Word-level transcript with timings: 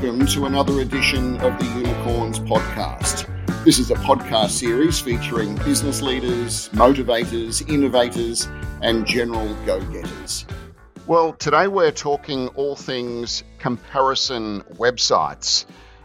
welcome 0.00 0.24
to 0.24 0.46
another 0.46 0.80
edition 0.80 1.36
of 1.38 1.58
the 1.58 1.64
Unicorns 1.74 2.38
podcast. 2.38 3.26
This 3.64 3.80
is 3.80 3.90
a 3.90 3.96
podcast 3.96 4.50
series 4.50 5.00
featuring 5.00 5.56
business 5.56 6.00
leaders, 6.02 6.68
motivators, 6.68 7.68
innovators, 7.68 8.46
and 8.80 9.04
general 9.04 9.52
go 9.66 9.80
getters. 9.86 10.46
Well, 11.08 11.32
today 11.32 11.66
we're 11.66 11.90
talking 11.90 12.46
all 12.50 12.76
things 12.76 13.42
comparison 13.58 14.60
websites. 14.74 15.64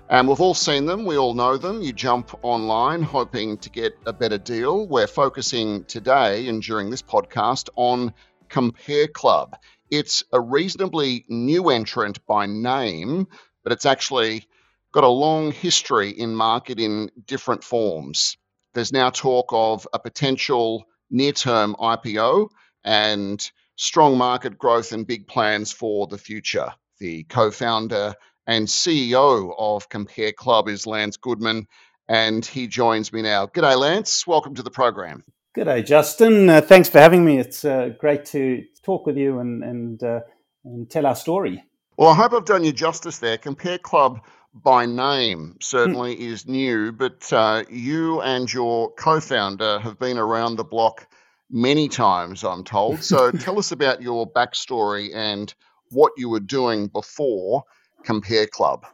And 0.10 0.28
we've 0.28 0.42
all 0.42 0.56
seen 0.56 0.88
them, 0.88 1.06
we 1.06 1.16
all 1.16 1.36
know 1.36 1.58
them. 1.58 1.84
You 1.84 1.94
jump 1.94 2.34
online 2.42 3.04
hoping 3.04 3.60
to 3.60 3.70
get 3.70 3.94
a 4.08 4.14
better 4.14 4.40
deal. 4.40 4.88
We're 4.88 5.06
focusing 5.06 5.84
today 5.84 6.48
and 6.48 6.64
during 6.64 6.90
this 6.90 7.04
podcast 7.04 7.70
on 7.76 8.12
Compare 8.50 9.10
Club. 9.10 9.56
It's 9.92 10.24
a 10.34 10.42
reasonably 10.42 11.26
new 11.30 11.70
entrant 11.70 12.26
by 12.26 12.48
name, 12.48 13.28
but 13.64 13.72
it's 13.72 13.86
actually 13.86 14.48
got 14.92 15.04
a 15.04 15.10
long 15.10 15.52
history 15.52 16.12
in 16.12 16.36
market 16.36 16.80
in 16.80 17.10
different 17.26 17.64
forms. 17.64 18.38
There's 18.74 18.94
now 18.94 19.10
talk 19.10 19.48
of 19.52 19.88
a 19.94 20.00
potential 20.00 20.86
near 21.10 21.32
term 21.32 21.76
IPO 21.80 22.50
and 22.84 23.52
strong 23.76 24.18
market 24.18 24.58
growth 24.58 24.92
and 24.92 25.06
big 25.06 25.28
plans 25.28 25.72
for 25.72 26.08
the 26.08 26.18
future. 26.18 26.74
The 27.00 27.24
co 27.24 27.52
founder 27.52 28.14
and 28.46 28.68
CEO 28.68 29.54
of 29.58 29.90
Compare 29.90 30.34
Club 30.34 30.68
is 30.68 30.86
Lance 30.86 31.18
Goodman, 31.18 31.68
and 32.08 32.46
he 32.46 32.68
joins 32.68 33.14
me 33.14 33.22
now. 33.22 33.48
G'day, 33.48 33.78
Lance. 33.78 34.28
Welcome 34.28 34.56
to 34.56 34.64
the 34.64 34.72
program. 34.72 35.24
G'day, 35.56 35.86
Justin. 35.86 36.50
Uh, 36.50 36.62
thanks 36.62 36.90
for 36.90 37.00
having 37.00 37.24
me. 37.24 37.40
It's 37.40 37.64
uh, 37.64 37.90
great 37.98 38.26
to 38.26 38.64
talk 38.84 39.06
with 39.06 39.18
you 39.18 39.40
and 39.40 39.64
and, 39.64 40.04
uh, 40.04 40.22
and 40.66 40.90
tell 40.90 41.06
our 41.06 41.16
story. 41.16 41.64
Well, 41.98 42.10
I 42.10 42.16
hope 42.16 42.34
I've 42.34 42.46
done 42.46 42.64
you 42.64 42.74
justice 42.74 43.20
there. 43.20 43.38
Compare 43.38 43.78
Club 43.78 44.22
by 44.64 44.86
name 44.86 45.58
certainly 45.62 46.16
mm. 46.16 46.20
is 46.20 46.48
new, 46.48 46.92
but 46.92 47.32
uh, 47.32 47.64
you 47.70 48.22
and 48.22 48.52
your 48.52 48.92
co-founder 48.94 49.80
have 49.80 50.00
been 50.00 50.18
around 50.18 50.56
the 50.56 50.64
block 50.64 51.08
many 51.52 51.88
times, 51.88 52.44
I'm 52.44 52.64
told. 52.64 53.04
So 53.04 53.32
tell 53.32 53.60
us 53.60 53.72
about 53.72 54.02
your 54.02 54.30
backstory 54.30 55.16
and 55.16 55.54
what 55.92 56.12
you 56.18 56.30
were 56.30 56.40
doing 56.40 56.88
before 56.88 57.64
Compare 58.04 58.48
Club. 58.48 58.86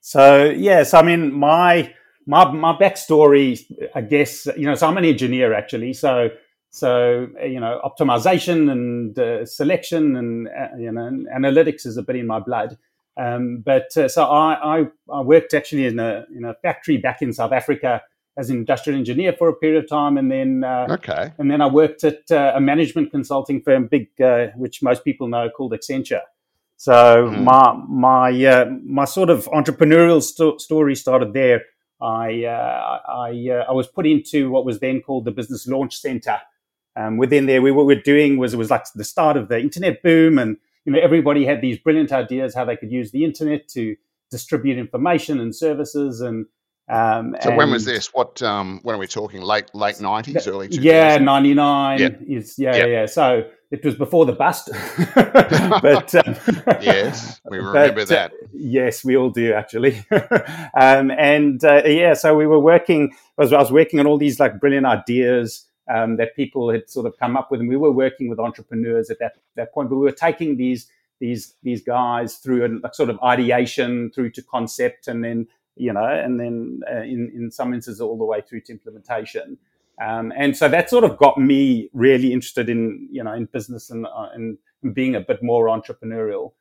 So 0.00 0.44
yes, 0.44 0.94
I 0.94 1.02
mean 1.02 1.32
my 1.32 1.92
my 2.26 2.50
my 2.52 2.76
backstory, 2.76 3.60
I 3.94 4.00
guess 4.00 4.46
you 4.56 4.66
know. 4.66 4.74
So 4.74 4.86
I'm 4.86 4.96
an 4.96 5.04
engineer 5.04 5.52
actually. 5.52 5.92
So 5.92 6.30
so 6.70 7.28
you 7.42 7.60
know, 7.60 7.80
optimization 7.84 8.70
and 8.70 9.18
uh, 9.18 9.44
selection 9.44 10.16
and 10.16 10.48
uh, 10.48 10.76
you 10.78 10.92
know, 10.92 11.06
and 11.06 11.26
analytics 11.28 11.84
is 11.86 11.96
a 11.96 12.02
bit 12.02 12.16
in 12.16 12.26
my 12.26 12.40
blood. 12.40 12.78
Um, 13.16 13.58
but 13.58 13.94
uh, 13.96 14.08
so 14.08 14.24
I, 14.24 14.78
I, 14.80 14.86
I 15.12 15.20
worked 15.20 15.52
actually 15.52 15.86
in 15.86 15.98
a 15.98 16.24
in 16.34 16.44
a 16.44 16.54
factory 16.54 16.96
back 16.96 17.22
in 17.22 17.32
South 17.32 17.52
Africa 17.52 18.02
as 18.36 18.48
an 18.48 18.56
industrial 18.56 18.98
engineer 18.98 19.32
for 19.32 19.48
a 19.48 19.54
period 19.54 19.82
of 19.84 19.90
time, 19.90 20.16
and 20.16 20.30
then 20.30 20.64
uh, 20.64 20.86
okay, 20.90 21.32
and 21.38 21.50
then 21.50 21.60
I 21.60 21.66
worked 21.66 22.04
at 22.04 22.30
uh, 22.30 22.52
a 22.54 22.60
management 22.60 23.10
consulting 23.10 23.60
firm, 23.60 23.88
big, 23.88 24.08
uh, 24.20 24.48
which 24.56 24.82
most 24.82 25.04
people 25.04 25.28
know, 25.28 25.50
called 25.50 25.72
Accenture. 25.72 26.22
So 26.76 27.28
mm. 27.28 27.42
my 27.42 27.74
my 27.88 28.44
uh, 28.46 28.70
my 28.84 29.04
sort 29.04 29.28
of 29.28 29.44
entrepreneurial 29.46 30.22
st- 30.22 30.60
story 30.60 30.94
started 30.94 31.32
there. 31.34 31.64
I 32.00 32.44
uh, 32.44 33.00
I 33.06 33.48
uh, 33.50 33.64
I 33.68 33.72
was 33.72 33.86
put 33.88 34.06
into 34.06 34.50
what 34.50 34.64
was 34.64 34.78
then 34.78 35.02
called 35.02 35.26
the 35.26 35.32
Business 35.32 35.66
Launch 35.66 35.98
Center. 35.98 36.38
Um, 36.96 37.16
within 37.16 37.46
there, 37.46 37.62
we 37.62 37.70
what 37.70 37.86
we're 37.86 38.02
doing 38.02 38.36
was 38.36 38.54
it 38.54 38.56
was 38.56 38.70
like 38.70 38.84
the 38.94 39.04
start 39.04 39.36
of 39.36 39.48
the 39.48 39.58
internet 39.58 40.02
boom, 40.02 40.38
and 40.38 40.56
you 40.84 40.92
know 40.92 41.00
everybody 41.00 41.44
had 41.44 41.60
these 41.60 41.78
brilliant 41.78 42.12
ideas 42.12 42.54
how 42.54 42.64
they 42.64 42.76
could 42.76 42.90
use 42.90 43.10
the 43.10 43.24
internet 43.24 43.68
to 43.68 43.96
distribute 44.30 44.78
information 44.78 45.40
and 45.40 45.54
services 45.54 46.20
and 46.20 46.46
um, 46.90 47.36
so 47.40 47.54
when 47.54 47.70
was 47.70 47.84
this? 47.84 48.12
What 48.12 48.42
um, 48.42 48.80
when 48.82 48.96
are 48.96 48.98
we 48.98 49.06
talking? 49.06 49.42
Late 49.42 49.72
late 49.74 50.00
nineties, 50.00 50.48
early 50.48 50.68
2000s? 50.68 50.82
Yeah, 50.82 51.18
ninety 51.18 51.54
nine. 51.54 52.00
Yep. 52.00 52.20
Is 52.26 52.58
yeah, 52.58 52.74
yep. 52.74 52.88
yeah. 52.88 53.06
So 53.06 53.48
it 53.70 53.84
was 53.84 53.94
before 53.94 54.26
the 54.26 54.32
bust. 54.32 54.70
but 55.14 56.14
um, 56.16 56.36
yes, 56.82 57.40
we 57.48 57.58
remember 57.58 57.92
but, 57.92 58.02
uh, 58.02 58.04
that. 58.06 58.32
Uh, 58.32 58.46
yes, 58.52 59.04
we 59.04 59.16
all 59.16 59.30
do 59.30 59.52
actually. 59.52 60.04
um, 60.74 61.12
and 61.12 61.62
uh, 61.64 61.82
yeah, 61.84 62.14
so 62.14 62.36
we 62.36 62.48
were 62.48 62.58
working. 62.58 63.12
I 63.38 63.42
was, 63.42 63.52
I 63.52 63.58
was 63.58 63.70
working 63.70 64.00
on 64.00 64.08
all 64.08 64.18
these 64.18 64.40
like 64.40 64.58
brilliant 64.58 64.86
ideas. 64.86 65.66
Um, 65.92 66.16
that 66.18 66.36
people 66.36 66.70
had 66.70 66.88
sort 66.88 67.06
of 67.06 67.18
come 67.18 67.36
up 67.36 67.50
with, 67.50 67.58
and 67.60 67.68
we 67.68 67.76
were 67.76 67.90
working 67.90 68.28
with 68.28 68.38
entrepreneurs 68.38 69.10
at 69.10 69.18
that 69.18 69.34
that 69.56 69.74
point. 69.74 69.90
But 69.90 69.96
we 69.96 70.04
were 70.04 70.12
taking 70.12 70.56
these 70.56 70.88
these 71.20 71.54
these 71.62 71.82
guys 71.82 72.36
through 72.36 72.80
a 72.84 72.94
sort 72.94 73.10
of 73.10 73.18
ideation 73.22 74.10
through 74.14 74.30
to 74.30 74.42
concept, 74.42 75.08
and 75.08 75.24
then 75.24 75.48
you 75.76 75.92
know, 75.92 76.04
and 76.04 76.38
then 76.38 76.80
uh, 76.90 77.02
in 77.02 77.32
in 77.34 77.50
some 77.50 77.74
instances 77.74 78.00
all 78.00 78.18
the 78.18 78.24
way 78.24 78.40
through 78.40 78.62
to 78.62 78.72
implementation. 78.72 79.58
Um, 80.00 80.32
and 80.34 80.56
so 80.56 80.68
that 80.68 80.88
sort 80.88 81.04
of 81.04 81.18
got 81.18 81.38
me 81.38 81.90
really 81.92 82.32
interested 82.32 82.68
in 82.68 83.08
you 83.10 83.22
know 83.22 83.32
in 83.32 83.46
business 83.46 83.90
and 83.90 84.06
uh, 84.06 84.28
and 84.34 84.58
being 84.94 85.14
a 85.14 85.20
bit 85.20 85.42
more 85.42 85.66
entrepreneurial. 85.66 86.52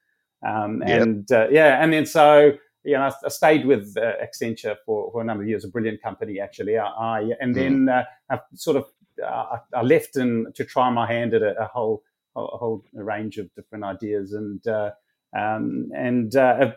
Um, 0.46 0.81
yep. 0.85 1.01
And 1.01 1.31
uh, 1.31 1.47
yeah, 1.50 1.81
and 1.81 1.94
then 1.94 2.06
so 2.06 2.53
you 2.84 2.94
know 2.94 3.03
I, 3.03 3.11
I 3.25 3.29
stayed 3.29 3.66
with 3.66 3.96
uh, 3.97 4.13
Accenture 4.23 4.75
for, 4.85 5.09
for 5.11 5.22
a 5.22 5.23
number 5.23 5.44
of 5.44 5.50
years, 5.50 5.63
a 5.63 5.69
brilliant 5.69 6.01
company 6.01 6.40
actually. 6.40 6.78
I, 6.78 6.88
I 6.88 7.31
and 7.40 7.56
then 7.56 7.85
mm. 7.85 8.00
uh, 8.00 8.06
I 8.29 8.40
sort 8.56 8.78
of 8.78 8.85
uh, 9.25 9.57
I 9.74 9.81
left 9.81 10.16
and 10.16 10.53
to 10.56 10.66
try 10.66 10.90
my 10.90 11.07
hand 11.07 11.34
at 11.34 11.41
a, 11.41 11.62
a 11.62 11.66
whole 11.66 12.03
a 12.35 12.46
whole 12.46 12.84
range 12.94 13.38
of 13.38 13.53
different 13.56 13.84
ideas 13.84 14.34
and. 14.34 14.66
Uh, 14.68 14.91
um, 15.38 15.91
and 15.96 16.35
uh, 16.35 16.72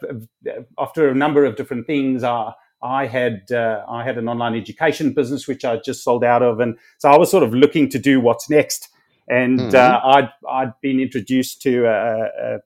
after 0.79 1.09
a 1.09 1.15
number 1.15 1.47
of 1.47 1.57
different 1.57 1.87
things, 1.87 2.23
I, 2.23 2.53
I 2.83 3.07
had 3.07 3.51
uh, 3.51 3.85
I 3.89 4.05
had 4.05 4.19
an 4.19 4.29
online 4.29 4.55
education 4.55 5.13
business 5.13 5.47
which 5.47 5.65
I 5.65 5.77
just 5.77 6.03
sold 6.03 6.25
out 6.25 6.43
of, 6.43 6.61
and 6.61 6.77
so 6.99 7.11
I 7.11 7.17
was 7.17 7.31
sort 7.31 7.45
of 7.45 7.55
looking 7.55 7.89
to 7.91 7.99
do 7.99 8.21
what's 8.21 8.51
next. 8.51 8.89
And 9.29 9.59
mm-hmm. 9.59 9.75
uh, 9.75 10.11
I'd 10.13 10.31
I'd 10.51 10.81
been 10.83 11.01
introduced 11.01 11.63
to 11.63 11.87
a, 11.87 12.57
a, 12.57 12.59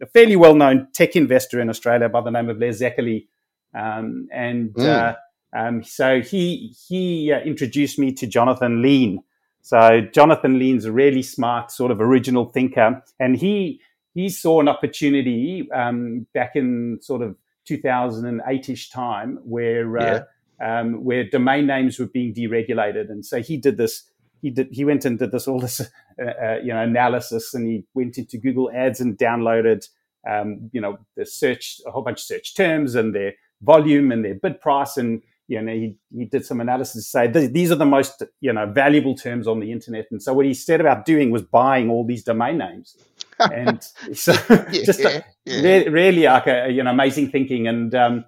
a, 0.00 0.06
fairly 0.06 0.36
well 0.36 0.54
known 0.54 0.88
tech 0.92 1.14
investor 1.14 1.60
in 1.60 1.68
Australia 1.68 2.08
by 2.08 2.22
the 2.22 2.30
name 2.30 2.48
of 2.48 2.58
Les 2.58 2.80
Szekely, 2.80 3.28
um, 3.74 4.28
and 4.32 4.70
mm. 4.70 5.16
Um, 5.56 5.82
so 5.82 6.20
he 6.20 6.74
he 6.88 7.32
uh, 7.32 7.40
introduced 7.40 7.98
me 7.98 8.12
to 8.14 8.26
Jonathan 8.26 8.82
Lean. 8.82 9.22
So 9.62 10.00
Jonathan 10.12 10.58
Lean's 10.58 10.84
a 10.84 10.92
really 10.92 11.22
smart 11.22 11.70
sort 11.70 11.90
of 11.90 12.00
original 12.00 12.46
thinker, 12.46 13.02
and 13.18 13.36
he 13.36 13.80
he 14.14 14.28
saw 14.28 14.60
an 14.60 14.68
opportunity 14.68 15.68
um, 15.72 16.26
back 16.34 16.52
in 16.54 16.98
sort 17.00 17.22
of 17.22 17.36
2008ish 17.68 18.90
time 18.90 19.38
where 19.42 19.98
uh, 19.98 20.24
yeah. 20.60 20.80
um, 20.80 21.04
where 21.04 21.24
domain 21.24 21.66
names 21.66 21.98
were 21.98 22.06
being 22.06 22.34
deregulated, 22.34 23.10
and 23.10 23.24
so 23.24 23.40
he 23.40 23.56
did 23.56 23.78
this. 23.78 24.04
He 24.42 24.50
did. 24.50 24.68
He 24.70 24.84
went 24.84 25.04
and 25.04 25.18
did 25.18 25.32
this 25.32 25.48
all 25.48 25.60
this 25.60 25.80
uh, 25.80 26.24
uh, 26.24 26.58
you 26.62 26.72
know 26.72 26.82
analysis, 26.82 27.54
and 27.54 27.66
he 27.66 27.84
went 27.94 28.18
into 28.18 28.38
Google 28.38 28.70
Ads 28.70 29.00
and 29.00 29.16
downloaded 29.16 29.88
um, 30.28 30.68
you 30.72 30.80
know 30.80 30.98
the 31.16 31.24
search 31.24 31.80
a 31.86 31.90
whole 31.90 32.02
bunch 32.02 32.18
of 32.20 32.24
search 32.24 32.54
terms 32.54 32.94
and 32.94 33.14
their 33.14 33.32
volume 33.62 34.12
and 34.12 34.24
their 34.24 34.34
bid 34.34 34.60
price 34.60 34.96
and 34.96 35.22
you 35.48 35.60
know 35.62 35.72
he, 35.72 35.96
he 36.14 36.26
did 36.26 36.44
some 36.44 36.60
analysis 36.60 37.04
to 37.04 37.10
say 37.10 37.26
these 37.48 37.72
are 37.72 37.76
the 37.76 37.86
most 37.86 38.22
you 38.40 38.52
know 38.52 38.66
valuable 38.66 39.14
terms 39.14 39.48
on 39.48 39.60
the 39.60 39.72
internet. 39.72 40.06
And 40.10 40.22
so 40.22 40.32
what 40.34 40.46
he 40.46 40.54
set 40.54 40.80
about 40.80 41.04
doing 41.04 41.30
was 41.30 41.42
buying 41.42 41.90
all 41.90 42.06
these 42.06 42.22
domain 42.22 42.58
names. 42.58 42.96
And 43.40 43.82
so 44.12 44.32
yeah, 44.48 44.66
just 44.84 45.00
yeah, 45.00 45.22
yeah. 45.44 45.62
Really, 45.62 45.88
really 45.88 46.22
like 46.24 46.46
a, 46.46 46.70
you 46.70 46.82
know 46.82 46.90
amazing 46.90 47.30
thinking. 47.30 47.66
And 47.66 47.94
um, 47.94 48.24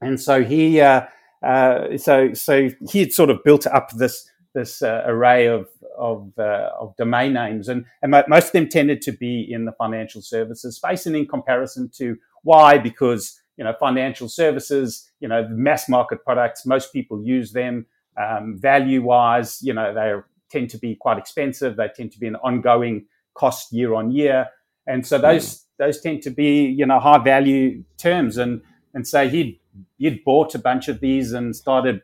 and 0.00 0.20
so 0.20 0.42
he 0.42 0.80
uh, 0.80 1.02
uh, 1.42 1.96
so 1.96 2.34
so 2.34 2.68
he 2.90 3.00
had 3.00 3.12
sort 3.12 3.30
of 3.30 3.42
built 3.44 3.66
up 3.66 3.90
this 3.92 4.28
this 4.52 4.82
uh, 4.82 5.02
array 5.06 5.46
of 5.46 5.68
of, 5.96 6.32
uh, 6.38 6.70
of 6.80 6.96
domain 6.96 7.34
names. 7.34 7.68
And 7.68 7.84
and 8.02 8.10
most 8.28 8.46
of 8.46 8.52
them 8.52 8.68
tended 8.68 9.02
to 9.02 9.12
be 9.12 9.46
in 9.48 9.66
the 9.66 9.72
financial 9.72 10.22
services 10.22 10.76
space 10.76 11.06
and 11.06 11.14
in 11.14 11.26
comparison 11.26 11.90
to 11.96 12.16
why? 12.42 12.78
Because 12.78 13.39
you 13.60 13.64
know 13.64 13.74
financial 13.78 14.28
services 14.28 15.08
you 15.20 15.28
know 15.28 15.46
mass 15.50 15.88
market 15.88 16.24
products 16.24 16.66
most 16.66 16.92
people 16.92 17.22
use 17.22 17.52
them 17.52 17.86
um, 18.20 18.58
value 18.58 19.02
wise 19.02 19.62
you 19.62 19.72
know 19.72 19.94
they 19.94 20.12
tend 20.50 20.68
to 20.70 20.78
be 20.78 20.96
quite 20.96 21.18
expensive 21.18 21.76
they 21.76 21.88
tend 21.94 22.10
to 22.10 22.18
be 22.18 22.26
an 22.26 22.36
ongoing 22.36 23.06
cost 23.34 23.72
year 23.72 23.94
on 23.94 24.10
year. 24.10 24.48
And 24.86 25.06
so 25.06 25.18
those 25.18 25.46
mm. 25.46 25.64
those 25.78 26.00
tend 26.00 26.22
to 26.22 26.30
be 26.30 26.66
you 26.66 26.86
know 26.86 27.00
high 27.00 27.18
value 27.18 27.84
terms. 27.96 28.36
And 28.36 28.62
and 28.94 29.06
so 29.06 29.28
he'd, 29.28 29.58
he'd 29.98 30.24
bought 30.24 30.54
a 30.54 30.58
bunch 30.58 30.88
of 30.88 31.00
these 31.00 31.32
and 31.32 31.54
started 31.54 32.02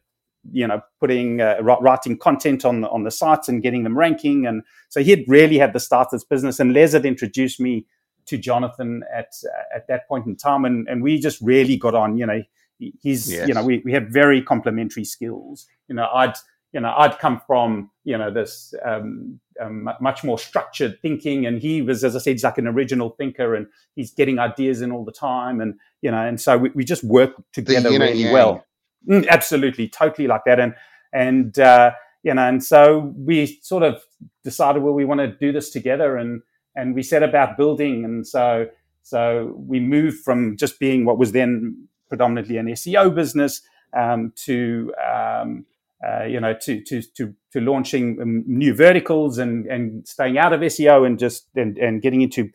you 0.52 0.66
know 0.66 0.80
putting 1.00 1.40
uh, 1.40 1.56
writing 1.60 2.16
content 2.16 2.64
on 2.64 2.82
the, 2.82 2.88
on 2.90 3.02
the 3.02 3.10
sites 3.10 3.48
and 3.48 3.62
getting 3.62 3.84
them 3.84 3.98
ranking. 3.98 4.46
And 4.46 4.62
so 4.88 5.02
he'd 5.02 5.24
really 5.28 5.58
had 5.58 5.72
the 5.72 5.80
start 5.80 6.08
of 6.08 6.12
this 6.12 6.24
business. 6.24 6.60
And 6.60 6.72
Les 6.72 6.92
had 6.92 7.04
introduced 7.04 7.60
me 7.60 7.86
to 8.26 8.38
Jonathan 8.38 9.02
at 9.14 9.32
at 9.74 9.86
that 9.88 10.08
point 10.08 10.26
in 10.26 10.36
time, 10.36 10.64
and 10.64 10.88
and 10.88 11.02
we 11.02 11.18
just 11.18 11.40
really 11.40 11.76
got 11.76 11.94
on. 11.94 12.16
You 12.16 12.26
know, 12.26 12.42
he's 12.78 13.32
yes. 13.32 13.48
you 13.48 13.54
know 13.54 13.64
we 13.64 13.82
we 13.84 13.92
have 13.92 14.08
very 14.08 14.42
complementary 14.42 15.04
skills. 15.04 15.66
You 15.88 15.94
know, 15.94 16.08
I'd 16.12 16.34
you 16.76 16.80
know, 16.80 16.92
I'd 16.94 17.18
come 17.18 17.40
from, 17.46 17.90
you 18.04 18.18
know, 18.18 18.30
this 18.30 18.74
um, 18.84 19.40
um, 19.58 19.88
much 19.98 20.22
more 20.22 20.38
structured 20.38 21.00
thinking. 21.00 21.46
And 21.46 21.58
he 21.58 21.80
was, 21.80 22.04
as 22.04 22.14
I 22.14 22.18
said, 22.18 22.32
he's 22.32 22.44
like 22.44 22.58
an 22.58 22.66
original 22.66 23.10
thinker, 23.10 23.54
and 23.54 23.66
he's 23.94 24.12
getting 24.12 24.38
ideas 24.38 24.82
in 24.82 24.92
all 24.92 25.02
the 25.02 25.10
time. 25.10 25.62
And 25.62 25.78
you 26.02 26.10
know, 26.10 26.18
and 26.18 26.38
so 26.38 26.58
we, 26.58 26.70
we 26.74 26.84
just 26.84 27.02
work 27.02 27.32
together 27.54 27.88
really 27.88 28.30
well. 28.30 28.62
Mm, 29.08 29.26
absolutely, 29.28 29.88
totally 29.88 30.28
like 30.28 30.42
that. 30.44 30.60
And 30.60 30.74
and 31.14 31.58
uh, 31.58 31.92
you 32.22 32.34
know, 32.34 32.46
and 32.46 32.62
so 32.62 33.14
we 33.16 33.58
sort 33.62 33.82
of 33.82 34.02
decided, 34.44 34.82
well, 34.82 34.92
we 34.92 35.06
want 35.06 35.20
to 35.20 35.28
do 35.28 35.52
this 35.52 35.70
together, 35.70 36.18
and 36.18 36.42
and 36.76 36.94
we 36.94 37.02
set 37.02 37.22
about 37.22 37.56
building. 37.56 38.04
And 38.04 38.26
so 38.26 38.68
so 39.02 39.54
we 39.56 39.80
moved 39.80 40.18
from 40.24 40.56
just 40.56 40.78
being 40.78 41.04
what 41.04 41.18
was 41.18 41.32
then 41.32 41.88
predominantly 42.08 42.56
an 42.56 42.66
SEO 42.66 43.14
business 43.14 43.62
um, 43.96 44.32
to 44.44 44.92
um, 45.04 45.64
uh, 46.06 46.24
you 46.24 46.40
know 46.40 46.54
to 46.62 46.80
to 46.82 47.02
to, 47.02 47.34
to 47.52 47.60
launching 47.60 48.18
um, 48.20 48.44
new 48.46 48.74
verticals 48.74 49.38
and 49.38 49.66
and 49.66 50.06
staying 50.06 50.38
out 50.38 50.52
of 50.52 50.60
SEO 50.60 51.06
and 51.06 51.18
just 51.18 51.46
and, 51.56 51.78
and 51.78 52.02
getting 52.02 52.22
into 52.22 52.50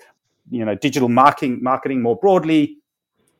you 0.50 0.64
know 0.64 0.76
digital 0.76 1.10
marketing 1.10 1.60
marketing 1.62 2.02
more 2.02 2.18
broadly 2.18 2.78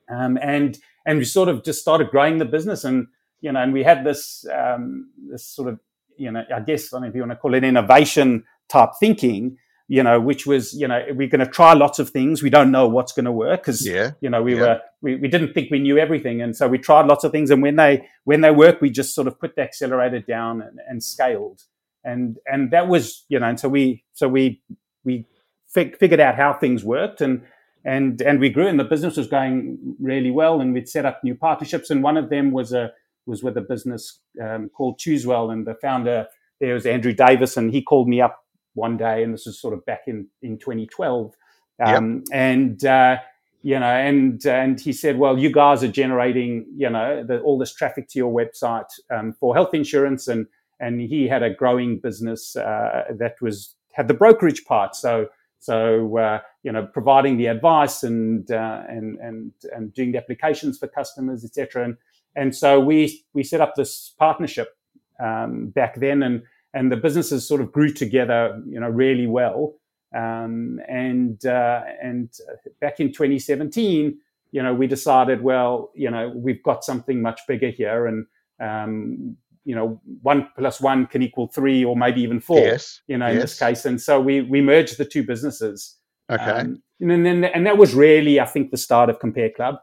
um, 0.10 0.38
and 0.42 0.80
and 1.06 1.18
we 1.18 1.26
sort 1.26 1.50
of 1.50 1.64
just 1.64 1.82
started 1.82 2.10
growing 2.10 2.38
the 2.38 2.46
business 2.46 2.84
and 2.84 3.08
you 3.42 3.52
know 3.52 3.62
and 3.62 3.74
we 3.74 3.84
had 3.84 4.04
this 4.04 4.46
um, 4.54 5.10
this 5.30 5.46
sort 5.46 5.68
of 5.68 5.80
you 6.18 6.32
know 6.32 6.44
I 6.54 6.62
guess 6.62 6.94
I 6.94 7.00
know 7.00 7.08
if 7.08 7.16
you 7.16 7.22
want 7.22 7.32
to 7.32 7.36
call 7.36 7.54
it 7.54 7.64
innovation 7.64 8.44
type 8.70 8.92
thinking 9.00 9.58
you 9.88 10.04
know, 10.04 10.20
which 10.20 10.46
was, 10.46 10.74
you 10.74 10.88
know, 10.88 11.04
we're 11.10 11.28
going 11.28 11.46
to 11.46 11.52
try 11.52 11.74
lots 11.74 12.00
of 12.00 12.10
things. 12.10 12.42
We 12.42 12.50
don't 12.50 12.72
know 12.72 12.88
what's 12.88 13.12
going 13.12 13.26
to 13.26 13.32
work 13.32 13.62
because, 13.62 13.86
yeah, 13.86 14.12
you 14.22 14.30
know, 14.30 14.42
we 14.42 14.56
yeah. 14.56 14.62
were, 14.62 14.82
we, 15.02 15.16
we 15.18 15.28
didn't 15.28 15.54
think 15.54 15.70
we 15.70 15.80
knew 15.80 15.98
everything. 15.98 16.42
And 16.42 16.56
so 16.56 16.68
we 16.68 16.78
tried 16.78 17.08
lots 17.08 17.24
of 17.24 17.32
things. 17.32 17.50
And 17.50 17.62
when 17.62 17.76
they, 17.76 18.08
when 18.24 18.42
they 18.42 18.52
work, 18.52 18.80
we 18.80 18.90
just 18.90 19.14
sort 19.14 19.28
of 19.28 19.40
put 19.40 19.56
the 19.56 19.64
accelerator 19.64 20.22
down 20.22 20.62
and, 20.62 20.80
and 20.88 21.04
scaled. 21.04 21.64
And, 22.04 22.38
and 22.46 22.72
that 22.72 22.88
was, 22.88 23.26
you 23.28 23.40
know, 23.40 23.48
and 23.48 23.60
so 23.60 23.68
we, 23.68 24.06
so 24.14 24.28
we, 24.30 24.62
we 25.04 25.26
fig- 25.68 25.98
figured 25.98 26.20
out 26.20 26.36
how 26.36 26.54
things 26.54 26.84
worked 26.84 27.22
and, 27.22 27.42
and, 27.84 28.22
and 28.22 28.40
we 28.40 28.50
grew 28.50 28.68
and 28.68 28.80
the 28.80 28.86
business 28.86 29.18
was 29.18 29.28
going 29.28 29.96
really 30.00 30.32
well. 30.32 30.62
And 30.62 30.74
we'd 30.74 30.88
set 30.88 31.06
up 31.06 31.22
new 31.24 31.36
partnerships. 31.36 31.90
And 31.90 32.04
one 32.04 32.16
of 32.16 32.30
them 32.30 32.52
was 32.52 32.72
a, 32.74 32.92
was 33.26 33.44
with 33.44 33.58
a 33.58 33.62
business 33.62 34.20
um, 34.42 34.70
called 34.70 35.00
Choosewell. 35.00 35.52
And 35.52 35.66
the 35.66 35.76
founder 35.82 36.28
there 36.60 36.76
was 36.76 36.86
Andrew 36.86 37.12
Davis. 37.12 37.58
And 37.58 37.72
he 37.72 37.82
called 37.82 38.08
me 38.08 38.22
up 38.22 38.46
one 38.74 38.98
day, 38.98 39.24
and 39.24 39.34
this 39.34 39.48
is 39.48 39.60
sort 39.60 39.74
of 39.74 39.86
back 39.86 40.04
in 40.08 40.28
in 40.42 40.58
2012. 40.58 41.34
Um, 41.84 42.16
yep. 42.16 42.24
And 42.32 42.86
uh, 42.86 43.18
you 43.64 43.80
know, 43.80 43.86
and 43.86 44.44
and 44.46 44.80
he 44.80 44.94
said, 44.94 45.18
well, 45.18 45.38
you 45.38 45.52
guys 45.52 45.84
are 45.84 45.92
generating, 45.92 46.66
you 46.76 46.90
know, 46.90 47.24
the, 47.24 47.40
all 47.42 47.58
this 47.58 47.74
traffic 47.74 48.08
to 48.10 48.20
your 48.20 48.34
website 48.34 48.90
um, 49.14 49.34
for 49.34 49.54
health 49.54 49.74
insurance, 49.74 50.28
and 50.28 50.48
and 50.80 51.02
he 51.02 51.28
had 51.28 51.44
a 51.44 51.54
growing 51.54 52.00
business 52.00 52.56
uh, 52.56 53.04
that 53.18 53.36
was 53.42 53.76
had 53.94 54.08
the 54.08 54.14
brokerage 54.14 54.66
part, 54.66 54.96
so. 54.96 55.28
So 55.64 56.18
uh, 56.18 56.40
you 56.64 56.72
know, 56.72 56.88
providing 56.88 57.38
the 57.38 57.46
advice 57.46 58.02
and 58.02 58.50
uh, 58.50 58.82
and 58.90 59.20
and 59.20 59.52
and 59.72 59.94
doing 59.94 60.12
the 60.12 60.18
applications 60.18 60.80
for 60.80 60.88
customers, 60.88 61.46
etc. 61.46 61.84
And 61.86 61.98
and 62.36 62.56
so 62.56 62.80
we 62.80 63.24
we 63.36 63.44
set 63.44 63.62
up 63.62 63.76
this 63.76 64.16
partnership 64.18 64.70
um, 65.24 65.68
back 65.68 66.00
then, 66.00 66.24
and 66.24 66.42
and 66.74 66.92
the 66.92 66.98
businesses 66.98 67.48
sort 67.48 67.62
of 67.62 67.72
grew 67.72 67.92
together, 67.92 68.62
you 68.68 68.80
know, 68.80 68.90
really 68.90 69.28
well. 69.28 69.76
Um, 70.16 70.80
and 70.88 71.46
uh, 71.46 71.82
and 72.02 72.30
back 72.80 73.00
in 73.00 73.14
2017, 73.14 74.18
you 74.52 74.64
know, 74.64 74.74
we 74.74 74.88
decided, 74.88 75.42
well, 75.42 75.92
you 75.96 76.12
know, 76.12 76.32
we've 76.36 76.62
got 76.64 76.84
something 76.84 77.22
much 77.22 77.42
bigger 77.48 77.70
here, 77.70 78.08
and 78.08 78.26
um, 78.60 79.38
you 79.64 79.76
know, 79.76 80.02
one 80.22 80.50
plus 80.58 80.82
one 80.82 81.08
can 81.08 81.22
equal 81.22 81.48
three, 81.48 81.86
or 81.86 81.96
maybe 81.96 82.22
even 82.22 82.42
four. 82.42 82.60
Yes. 82.60 83.02
You 83.08 83.18
know, 83.18 83.28
yes. 83.28 83.36
in 83.36 83.40
this 83.42 83.60
case, 83.60 83.86
and 83.86 84.02
so 84.02 84.20
we 84.20 84.42
we 84.42 84.62
merged 84.62 84.98
the 84.98 85.06
two 85.06 85.24
businesses. 85.24 85.98
Okay. 86.30 86.44
Um, 86.44 86.82
and 87.00 87.26
then 87.26 87.44
and 87.46 87.66
that 87.66 87.78
was 87.78 87.94
really, 87.94 88.40
I 88.40 88.46
think, 88.46 88.72
the 88.72 88.78
start 88.78 89.10
of 89.10 89.20
Compare 89.20 89.52
Club. 89.52 89.76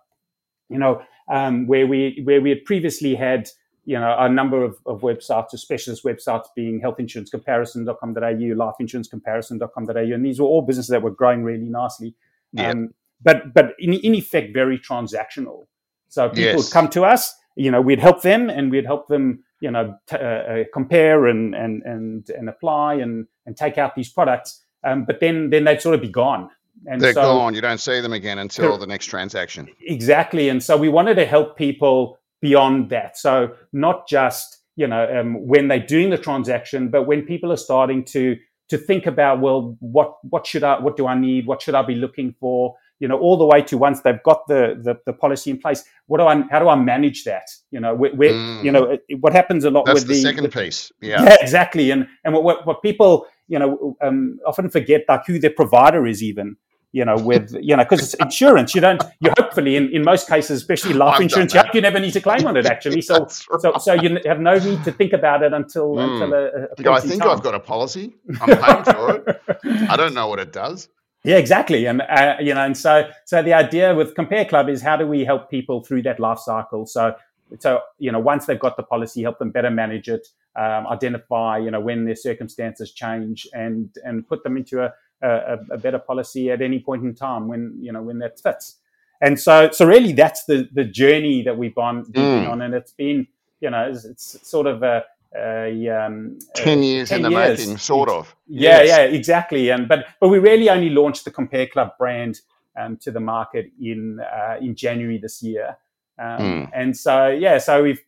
You 0.68 0.78
know, 0.78 1.02
um, 1.30 1.66
where 1.66 1.86
we 1.86 2.20
where 2.24 2.40
we 2.40 2.50
had 2.50 2.64
previously 2.64 3.14
had 3.14 3.48
you 3.88 3.98
know, 3.98 4.14
a 4.18 4.28
number 4.28 4.62
of, 4.62 4.76
of 4.84 5.00
websites, 5.00 5.58
specialist 5.58 6.04
websites 6.04 6.44
being 6.54 6.78
healthinsuranceComparison.com.au, 6.82 8.20
lifeinsuranceComparison.com.au, 8.20 10.14
and 10.14 10.26
these 10.26 10.38
were 10.38 10.46
all 10.46 10.60
businesses 10.60 10.90
that 10.90 11.00
were 11.00 11.10
growing 11.10 11.42
really 11.42 11.70
nicely. 11.70 12.14
Yep. 12.52 12.70
Um, 12.70 12.90
but 13.22 13.54
but 13.54 13.70
in, 13.78 13.94
in 13.94 14.14
effect, 14.14 14.52
very 14.52 14.78
transactional. 14.78 15.68
So 16.08 16.28
people 16.28 16.42
yes. 16.42 16.56
would 16.58 16.70
come 16.70 16.88
to 16.88 17.06
us, 17.06 17.34
you 17.56 17.70
know, 17.70 17.80
we'd 17.80 17.98
help 17.98 18.20
them 18.20 18.50
and 18.50 18.70
we'd 18.70 18.84
help 18.84 19.08
them, 19.08 19.42
you 19.60 19.70
know, 19.70 19.96
t- 20.06 20.16
uh, 20.16 20.18
uh, 20.18 20.64
compare 20.74 21.26
and, 21.26 21.54
and, 21.54 21.82
and, 21.84 22.28
and 22.28 22.50
apply 22.50 22.96
and, 22.96 23.26
and 23.46 23.56
take 23.56 23.78
out 23.78 23.94
these 23.94 24.10
products. 24.10 24.66
Um, 24.84 25.06
but 25.06 25.20
then, 25.20 25.48
then 25.48 25.64
they'd 25.64 25.80
sort 25.80 25.94
of 25.94 26.02
be 26.02 26.10
gone. 26.10 26.50
And 26.86 27.00
They're 27.00 27.14
so, 27.14 27.22
gone. 27.22 27.54
You 27.54 27.62
don't 27.62 27.80
see 27.80 28.00
them 28.00 28.12
again 28.12 28.38
until 28.38 28.76
the 28.76 28.86
next 28.86 29.06
transaction. 29.06 29.66
Exactly. 29.80 30.50
And 30.50 30.62
so 30.62 30.76
we 30.76 30.90
wanted 30.90 31.14
to 31.14 31.24
help 31.24 31.56
people 31.56 32.17
beyond 32.40 32.90
that. 32.90 33.16
So 33.18 33.54
not 33.72 34.08
just 34.08 34.58
you 34.76 34.86
know 34.86 35.20
um, 35.20 35.46
when 35.46 35.68
they're 35.68 35.78
doing 35.84 36.10
the 36.10 36.18
transaction, 36.18 36.88
but 36.88 37.04
when 37.04 37.22
people 37.22 37.52
are 37.52 37.56
starting 37.56 38.04
to 38.06 38.36
to 38.68 38.76
think 38.76 39.06
about 39.06 39.40
well, 39.40 39.76
what 39.80 40.16
what 40.22 40.46
should 40.46 40.64
I 40.64 40.78
what 40.78 40.96
do 40.96 41.06
I 41.06 41.18
need? 41.18 41.46
What 41.46 41.62
should 41.62 41.74
I 41.74 41.82
be 41.82 41.94
looking 41.94 42.34
for? 42.38 42.74
You 43.00 43.06
know, 43.08 43.18
all 43.18 43.36
the 43.36 43.46
way 43.46 43.62
to 43.62 43.78
once 43.78 44.00
they've 44.02 44.22
got 44.24 44.46
the 44.48 44.78
the, 44.82 44.98
the 45.06 45.12
policy 45.12 45.50
in 45.50 45.58
place. 45.58 45.84
What 46.06 46.18
do 46.18 46.24
I? 46.24 46.42
How 46.50 46.58
do 46.58 46.68
I 46.68 46.76
manage 46.76 47.24
that? 47.24 47.48
You 47.70 47.80
know, 47.80 47.94
where, 47.94 48.14
where 48.14 48.32
mm. 48.32 48.64
you 48.64 48.72
know 48.72 48.98
what 49.20 49.32
happens 49.32 49.64
a 49.64 49.70
lot 49.70 49.86
That's 49.86 50.00
with 50.00 50.08
the, 50.08 50.14
the 50.14 50.20
second 50.20 50.44
the, 50.44 50.48
piece. 50.48 50.92
Yeah. 51.00 51.22
yeah, 51.22 51.36
exactly. 51.40 51.90
And 51.90 52.06
and 52.24 52.34
what 52.34 52.44
what, 52.44 52.66
what 52.66 52.82
people 52.82 53.26
you 53.46 53.58
know 53.58 53.96
um, 54.02 54.38
often 54.46 54.68
forget 54.68 55.04
like 55.08 55.26
who 55.26 55.38
their 55.38 55.50
provider 55.50 56.06
is 56.06 56.22
even 56.22 56.56
you 56.92 57.04
know, 57.04 57.16
with, 57.16 57.54
you 57.60 57.76
know, 57.76 57.84
because 57.84 58.00
it's 58.02 58.14
insurance. 58.14 58.74
You 58.74 58.80
don't, 58.80 59.02
you 59.20 59.30
hopefully, 59.38 59.76
in, 59.76 59.90
in 59.90 60.02
most 60.02 60.28
cases, 60.28 60.60
especially 60.60 60.94
life 60.94 61.16
I've 61.16 61.20
insurance, 61.22 61.52
you 61.52 61.60
hope 61.60 61.74
you 61.74 61.80
never 61.80 62.00
need 62.00 62.12
to 62.14 62.20
claim 62.20 62.46
on 62.46 62.56
it, 62.56 62.66
actually. 62.66 63.02
So, 63.02 63.20
right. 63.20 63.60
so, 63.60 63.72
so 63.78 63.92
you 63.92 64.18
have 64.24 64.40
no 64.40 64.58
need 64.58 64.82
to 64.84 64.92
think 64.92 65.12
about 65.12 65.42
it 65.42 65.52
until, 65.52 65.96
mm. 65.96 66.12
until 66.12 66.32
a, 66.32 66.90
a 66.90 66.92
I 66.92 67.00
think 67.00 67.22
time. 67.22 67.30
I've 67.30 67.42
got 67.42 67.54
a 67.54 67.60
policy. 67.60 68.14
I'm 68.40 68.56
paying 68.56 68.84
for 68.84 69.16
it. 69.16 69.42
I 69.90 69.96
don't 69.96 70.14
know 70.14 70.28
what 70.28 70.38
it 70.38 70.52
does. 70.52 70.88
Yeah, 71.24 71.36
exactly. 71.36 71.86
And, 71.86 72.00
uh, 72.00 72.36
you 72.40 72.54
know, 72.54 72.64
and 72.64 72.76
so, 72.76 73.10
so 73.26 73.42
the 73.42 73.52
idea 73.52 73.94
with 73.94 74.14
Compare 74.14 74.46
Club 74.46 74.68
is 74.68 74.80
how 74.80 74.96
do 74.96 75.06
we 75.06 75.24
help 75.24 75.50
people 75.50 75.82
through 75.84 76.02
that 76.02 76.18
life 76.18 76.38
cycle? 76.38 76.86
So, 76.86 77.14
so, 77.58 77.80
you 77.98 78.12
know, 78.12 78.20
once 78.20 78.46
they've 78.46 78.58
got 78.58 78.76
the 78.76 78.82
policy, 78.82 79.22
help 79.22 79.38
them 79.38 79.50
better 79.50 79.70
manage 79.70 80.08
it, 80.08 80.26
um, 80.56 80.86
identify, 80.86 81.58
you 81.58 81.70
know, 81.70 81.80
when 81.80 82.04
their 82.04 82.14
circumstances 82.14 82.92
change 82.92 83.48
and, 83.52 83.90
and 84.04 84.26
put 84.28 84.42
them 84.42 84.56
into 84.56 84.82
a, 84.82 84.92
a, 85.22 85.58
a, 85.70 85.78
better 85.78 85.98
policy 85.98 86.50
at 86.50 86.62
any 86.62 86.78
point 86.78 87.04
in 87.04 87.14
time 87.14 87.48
when 87.48 87.76
you 87.80 87.92
know 87.92 88.02
when 88.02 88.18
that 88.18 88.40
fits. 88.40 88.76
And 89.20 89.38
so, 89.38 89.70
so 89.72 89.86
really, 89.86 90.12
that's 90.12 90.44
the 90.44 90.68
the 90.72 90.84
journey 90.84 91.42
that 91.42 91.56
we've 91.56 91.74
been 91.74 92.04
mm. 92.04 92.48
on, 92.48 92.62
and 92.62 92.74
it's 92.74 92.92
been 92.92 93.26
you 93.60 93.70
know 93.70 93.88
it's, 93.90 94.04
it's 94.04 94.48
sort 94.48 94.66
of 94.66 94.82
a, 94.82 95.04
a 95.36 95.88
um, 95.88 96.38
10 96.54 96.82
years 96.82 97.08
10 97.08 97.18
in 97.18 97.22
the 97.24 97.30
years. 97.30 97.58
making, 97.58 97.78
sort 97.78 98.08
of. 98.08 98.34
Yeah, 98.46 98.82
yes. 98.82 98.88
yeah, 98.88 99.16
exactly. 99.16 99.70
And 99.70 99.88
but 99.88 100.06
but 100.20 100.28
we 100.28 100.38
really 100.38 100.70
only 100.70 100.90
launched 100.90 101.24
the 101.24 101.32
Compare 101.32 101.66
Club 101.66 101.92
brand 101.98 102.40
um, 102.78 102.96
to 102.98 103.10
the 103.10 103.20
market 103.20 103.72
in 103.80 104.20
uh, 104.20 104.56
in 104.60 104.76
January 104.76 105.18
this 105.18 105.42
year. 105.42 105.76
Um, 106.18 106.38
mm. 106.38 106.70
And 106.72 106.96
so 106.96 107.28
yeah, 107.28 107.58
so 107.58 107.82
we've 107.82 108.00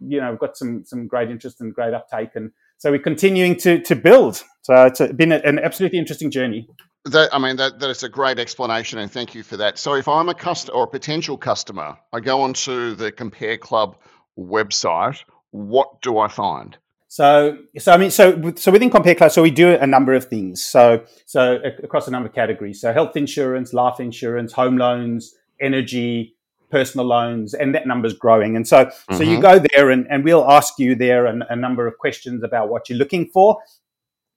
you 0.00 0.20
know 0.20 0.30
we've 0.30 0.40
got 0.40 0.56
some 0.56 0.84
some 0.84 1.06
great 1.06 1.30
interest 1.30 1.62
and 1.62 1.74
great 1.74 1.94
uptake, 1.94 2.30
and 2.34 2.52
so 2.76 2.90
we're 2.90 2.98
continuing 2.98 3.56
to 3.56 3.80
to 3.80 3.96
build. 3.96 4.44
So 4.62 4.86
it's 4.86 5.00
been 5.12 5.32
an 5.32 5.58
absolutely 5.58 5.98
interesting 5.98 6.30
journey. 6.30 6.68
That, 7.06 7.34
I 7.34 7.38
mean, 7.38 7.56
that, 7.56 7.80
that 7.80 7.90
is 7.90 8.04
a 8.04 8.08
great 8.08 8.38
explanation, 8.38 9.00
and 9.00 9.10
thank 9.10 9.34
you 9.34 9.42
for 9.42 9.56
that. 9.56 9.76
So, 9.76 9.94
if 9.94 10.06
I'm 10.06 10.28
a 10.28 10.34
customer 10.34 10.78
or 10.78 10.84
a 10.84 10.86
potential 10.86 11.36
customer, 11.36 11.96
I 12.12 12.20
go 12.20 12.42
onto 12.42 12.94
the 12.94 13.10
Compare 13.10 13.58
Club 13.58 13.96
website. 14.38 15.24
What 15.50 16.00
do 16.00 16.18
I 16.18 16.28
find? 16.28 16.76
So, 17.08 17.58
so 17.76 17.92
I 17.92 17.96
mean, 17.96 18.12
so 18.12 18.54
so 18.54 18.70
within 18.70 18.88
Compare 18.88 19.16
Club, 19.16 19.32
so 19.32 19.42
we 19.42 19.50
do 19.50 19.74
a 19.74 19.86
number 19.86 20.14
of 20.14 20.26
things. 20.26 20.64
So, 20.64 21.04
so 21.26 21.58
across 21.82 22.06
a 22.06 22.12
number 22.12 22.28
of 22.28 22.34
categories. 22.36 22.80
So, 22.80 22.92
health 22.92 23.16
insurance, 23.16 23.72
life 23.72 23.98
insurance, 23.98 24.52
home 24.52 24.76
loans, 24.76 25.34
energy, 25.60 26.36
personal 26.70 27.06
loans, 27.06 27.52
and 27.52 27.74
that 27.74 27.86
number's 27.86 28.14
growing. 28.14 28.54
And 28.54 28.66
so, 28.66 28.86
mm-hmm. 28.86 29.16
so 29.16 29.22
you 29.24 29.38
mm-hmm. 29.38 29.42
go 29.42 29.66
there, 29.74 29.90
and, 29.90 30.06
and 30.08 30.22
we'll 30.24 30.48
ask 30.50 30.78
you 30.78 30.94
there 30.94 31.26
a, 31.26 31.36
a 31.50 31.56
number 31.56 31.86
of 31.86 31.98
questions 31.98 32.44
about 32.44 32.68
what 32.68 32.88
you're 32.88 32.98
looking 32.98 33.28
for, 33.28 33.58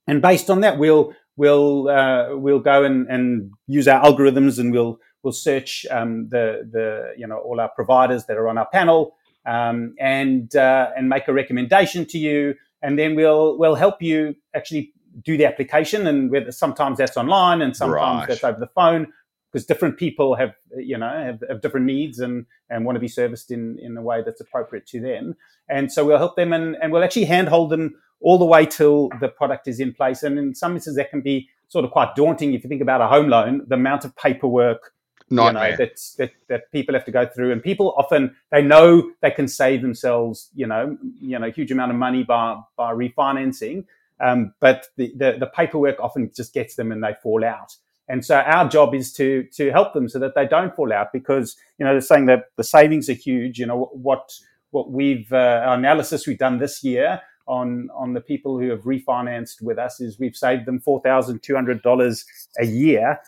and 0.08 0.22
based 0.22 0.50
on 0.50 0.62
that, 0.62 0.78
we'll 0.78 1.14
we'll 1.36 1.90
uh, 1.90 2.36
we'll 2.36 2.60
go 2.60 2.84
and, 2.84 3.08
and 3.08 3.52
use 3.68 3.88
our 3.88 4.04
algorithms, 4.04 4.60
and 4.60 4.72
we'll 4.72 5.00
we'll 5.24 5.34
search 5.34 5.86
um, 5.92 6.30
the 6.30 6.68
the 6.72 7.14
you 7.18 7.28
know 7.28 7.38
all 7.38 7.60
our 7.60 7.70
providers 7.70 8.26
that 8.26 8.38
are 8.38 8.48
on 8.48 8.58
our 8.58 8.68
panel, 8.72 9.16
um, 9.46 9.96
and 10.00 10.56
uh, 10.56 10.92
and 10.96 11.10
make 11.10 11.28
a 11.28 11.34
recommendation 11.34 12.06
to 12.06 12.18
you, 12.18 12.56
and 12.82 12.98
then 12.98 13.16
we'll 13.16 13.58
we'll 13.58 13.76
help 13.76 14.02
you 14.02 14.36
actually 14.56 14.94
do 15.24 15.38
the 15.38 15.46
application, 15.46 16.08
and 16.08 16.30
whether 16.30 16.52
sometimes 16.52 16.98
that's 16.98 17.18
online, 17.18 17.62
and 17.62 17.76
sometimes 17.76 18.20
right. 18.20 18.28
that's 18.28 18.44
over 18.44 18.60
the 18.60 18.68
phone 18.68 19.08
because 19.56 19.66
different 19.66 19.96
people 19.98 20.36
have 20.36 20.54
you 20.76 20.98
know 20.98 21.08
have, 21.08 21.42
have, 21.48 21.62
different 21.62 21.86
needs 21.86 22.20
and 22.20 22.46
and 22.70 22.84
want 22.84 22.98
to 22.98 23.00
be 23.00 23.08
serviced 23.08 23.52
in 23.52 23.80
in 23.80 23.96
a 23.96 24.02
way 24.02 24.22
that's 24.22 24.42
appropriate 24.42 24.86
to 24.86 25.00
them. 25.00 25.34
And 25.70 25.90
so 25.90 26.04
we'll 26.04 26.18
help 26.18 26.36
them 26.36 26.52
and, 26.52 26.76
and 26.82 26.92
we'll 26.92 27.06
actually 27.06 27.24
handhold 27.24 27.70
them 27.70 27.96
all 28.20 28.38
the 28.38 28.46
way 28.46 28.66
till 28.66 29.10
the 29.22 29.30
product 29.30 29.70
is 29.70 29.80
in 29.80 29.94
place. 29.94 30.24
And 30.24 30.38
in 30.38 30.56
some 30.56 30.74
instances, 30.74 30.98
that 30.98 31.10
can 31.10 31.22
be 31.22 31.48
sort 31.70 31.86
of 31.86 31.92
quite 31.92 32.16
daunting 32.16 32.54
if 32.54 32.66
you 32.66 32.70
think 32.70 32.82
about 32.82 33.00
a 33.00 33.08
home 33.08 33.30
loan, 33.30 33.62
the 33.66 33.76
amount 33.76 34.04
of 34.04 34.14
paperwork 34.18 34.92
Nightmare. 35.30 35.64
You 35.64 35.72
know, 35.72 35.78
that, 35.78 36.00
that 36.18 36.32
that 36.50 36.72
people 36.74 36.94
have 36.94 37.06
to 37.06 37.12
go 37.12 37.26
through, 37.26 37.54
and 37.54 37.64
people 37.64 37.96
often 37.98 38.36
they 38.52 38.62
know 38.62 39.10
they 39.22 39.32
can 39.32 39.48
save 39.48 39.82
themselves, 39.82 40.50
you 40.54 40.68
know, 40.68 40.98
you 41.22 41.40
know, 41.40 41.48
a 41.48 41.52
huge 41.52 41.72
amount 41.72 41.92
of 41.92 41.98
money 41.98 42.24
by 42.24 42.62
by 42.76 42.94
refinancing, 42.94 43.86
um, 44.20 44.54
but 44.60 44.88
the, 44.98 45.14
the, 45.16 45.38
the 45.40 45.48
paperwork 45.48 46.00
often 46.02 46.30
just 46.36 46.54
gets 46.54 46.76
them 46.76 46.92
and 46.92 47.02
they 47.02 47.16
fall 47.24 47.44
out. 47.44 47.78
And 48.08 48.24
so 48.24 48.38
our 48.38 48.70
job 48.70 48.94
is 48.94 49.12
to 49.14 49.44
to 49.54 49.72
help 49.72 49.94
them 49.94 50.08
so 50.08 50.20
that 50.20 50.36
they 50.36 50.46
don't 50.46 50.76
fall 50.76 50.94
out 50.94 51.12
because 51.12 51.56
you 51.80 51.86
know 51.86 51.92
they're 51.92 52.02
saying 52.02 52.28
that 52.28 52.46
the 52.56 52.64
savings 52.64 53.10
are 53.10 53.14
huge. 53.14 53.60
You 53.60 53.66
know 53.66 53.90
what 53.94 54.32
what 54.72 54.92
we've 54.92 55.32
uh, 55.32 55.64
our 55.66 55.76
analysis 55.76 56.28
we've 56.28 56.38
done 56.38 56.60
this 56.60 56.84
year 56.84 57.22
on 57.48 57.90
on 57.96 58.14
the 58.14 58.22
people 58.22 58.60
who 58.60 58.70
have 58.70 58.82
refinanced 58.82 59.62
with 59.62 59.78
us 59.78 60.00
is 60.00 60.20
we've 60.20 60.36
saved 60.36 60.66
them 60.66 60.80
four 60.80 61.02
thousand 61.02 61.42
two 61.42 61.56
hundred 61.56 61.82
dollars 61.82 62.26
a 62.60 62.66
year 62.66 63.20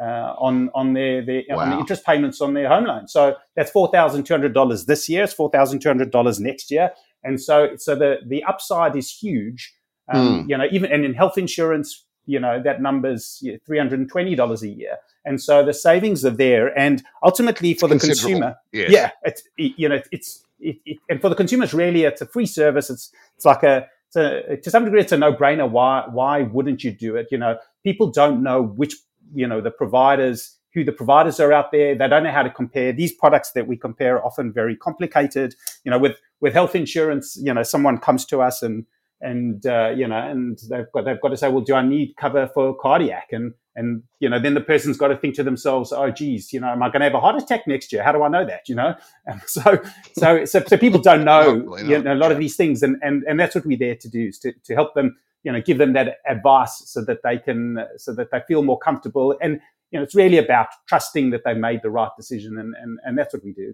uh, 0.00 0.34
on 0.38 0.70
on 0.74 0.92
their, 0.92 1.24
their 1.24 1.42
wow. 1.48 1.58
on 1.58 1.70
the 1.70 1.78
interest 1.78 2.04
payments 2.04 2.40
on 2.40 2.54
their 2.54 2.68
home 2.68 2.84
loan. 2.84 3.08
So 3.08 3.36
that's 3.54 3.70
four 3.70 3.90
thousand 3.90 4.24
two 4.24 4.34
hundred 4.34 4.54
dollars 4.54 4.86
this 4.86 5.08
year. 5.08 5.24
It's 5.24 5.32
four 5.32 5.50
thousand 5.50 5.80
two 5.80 5.88
hundred 5.88 6.10
dollars 6.10 6.40
next 6.40 6.70
year, 6.70 6.90
and 7.22 7.40
so 7.40 7.76
so 7.76 7.94
the 7.94 8.18
the 8.26 8.44
upside 8.44 8.96
is 8.96 9.10
huge. 9.10 9.74
Um, 10.08 10.44
mm. 10.44 10.50
You 10.50 10.58
know, 10.58 10.66
even 10.70 10.92
and 10.92 11.04
in 11.04 11.14
health 11.14 11.36
insurance, 11.36 12.04
you 12.26 12.38
know 12.40 12.62
that 12.62 12.82
number's 12.82 13.42
three 13.64 13.78
hundred 13.78 14.00
and 14.00 14.08
twenty 14.08 14.34
dollars 14.34 14.62
a 14.62 14.68
year, 14.68 14.98
and 15.24 15.40
so 15.40 15.64
the 15.64 15.74
savings 15.74 16.24
are 16.24 16.30
there. 16.30 16.76
And 16.78 17.02
ultimately, 17.22 17.74
for 17.74 17.88
the 17.88 17.98
consumer, 17.98 18.56
yes. 18.72 18.90
yeah, 18.90 19.10
it's 19.22 19.42
you 19.56 19.88
know 19.88 20.00
it's 20.12 20.42
it, 20.60 20.76
it, 20.84 20.98
and 21.08 21.20
for 21.20 21.28
the 21.28 21.34
consumers, 21.34 21.72
really, 21.72 22.04
it's 22.04 22.20
a 22.20 22.26
free 22.26 22.46
service. 22.46 22.90
It's 22.90 23.10
it's 23.36 23.44
like 23.44 23.62
a 23.62 23.86
it's 24.08 24.16
a, 24.16 24.56
to 24.56 24.70
some 24.70 24.84
degree, 24.84 25.00
it's 25.00 25.12
a 25.12 25.16
no-brainer. 25.16 25.70
Why 25.70 26.04
why 26.10 26.42
wouldn't 26.42 26.84
you 26.84 26.92
do 26.92 27.16
it? 27.16 27.28
You 27.30 27.38
know, 27.38 27.58
people 27.82 28.10
don't 28.10 28.42
know 28.42 28.62
which 28.62 28.94
you 29.34 29.46
know 29.46 29.60
the 29.60 29.70
providers 29.70 30.56
who 30.74 30.84
the 30.84 30.92
providers 30.92 31.40
are 31.40 31.54
out 31.54 31.72
there. 31.72 31.94
They 31.94 32.06
don't 32.06 32.22
know 32.22 32.30
how 32.30 32.42
to 32.42 32.50
compare 32.50 32.92
these 32.92 33.12
products 33.12 33.52
that 33.52 33.66
we 33.66 33.78
compare 33.78 34.16
are 34.16 34.24
often 34.24 34.52
very 34.52 34.76
complicated. 34.76 35.54
You 35.84 35.90
know, 35.90 35.98
with 35.98 36.16
with 36.40 36.52
health 36.52 36.74
insurance, 36.74 37.38
you 37.42 37.52
know, 37.52 37.62
someone 37.62 37.98
comes 37.98 38.24
to 38.26 38.42
us 38.42 38.62
and 38.62 38.84
and 39.20 39.64
uh, 39.66 39.92
you 39.96 40.06
know, 40.06 40.16
and 40.16 40.58
they've 40.68 40.90
got 40.92 41.04
they've 41.04 41.20
got 41.20 41.28
to 41.28 41.36
say, 41.36 41.48
well, 41.48 41.62
do 41.62 41.74
I 41.74 41.82
need 41.82 42.14
cover 42.16 42.50
for 42.52 42.76
cardiac? 42.76 43.28
And 43.32 43.54
and 43.74 44.02
you 44.20 44.28
know, 44.28 44.38
then 44.38 44.54
the 44.54 44.60
person's 44.60 44.96
got 44.96 45.08
to 45.08 45.16
think 45.16 45.34
to 45.36 45.42
themselves, 45.42 45.92
oh, 45.92 46.10
geez, 46.10 46.52
you 46.52 46.60
know, 46.60 46.68
am 46.68 46.82
I 46.82 46.88
going 46.88 47.00
to 47.00 47.04
have 47.04 47.14
a 47.14 47.20
heart 47.20 47.40
attack 47.40 47.66
next 47.66 47.92
year? 47.92 48.02
How 48.02 48.12
do 48.12 48.22
I 48.22 48.28
know 48.28 48.44
that? 48.44 48.68
You 48.68 48.74
know, 48.74 48.94
and 49.26 49.40
so 49.46 49.80
so 50.16 50.44
so, 50.44 50.64
so 50.64 50.76
people 50.76 51.00
don't 51.00 51.24
know, 51.24 51.76
you 51.78 52.02
know 52.02 52.12
a 52.12 52.14
lot 52.14 52.28
yeah. 52.28 52.32
of 52.32 52.38
these 52.38 52.56
things, 52.56 52.82
and 52.82 52.96
and 53.02 53.22
and 53.24 53.40
that's 53.40 53.54
what 53.54 53.66
we're 53.66 53.78
there 53.78 53.96
to 53.96 54.08
do 54.08 54.28
is 54.28 54.38
to 54.40 54.52
to 54.64 54.74
help 54.74 54.94
them 54.94 55.16
you 55.46 55.52
know 55.52 55.60
give 55.60 55.78
them 55.78 55.92
that 55.94 56.18
advice 56.28 56.82
so 56.86 57.02
that 57.04 57.22
they 57.22 57.38
can 57.38 57.78
so 57.96 58.12
that 58.12 58.30
they 58.32 58.40
feel 58.48 58.62
more 58.62 58.78
comfortable 58.78 59.36
and 59.40 59.60
you 59.92 59.98
know 59.98 60.02
it's 60.02 60.14
really 60.14 60.38
about 60.38 60.66
trusting 60.88 61.30
that 61.30 61.42
they 61.44 61.54
made 61.54 61.80
the 61.82 61.90
right 61.90 62.10
decision 62.16 62.58
and 62.58 62.74
and, 62.82 62.98
and 63.04 63.16
that's 63.16 63.32
what 63.32 63.44
we 63.44 63.52
do 63.52 63.72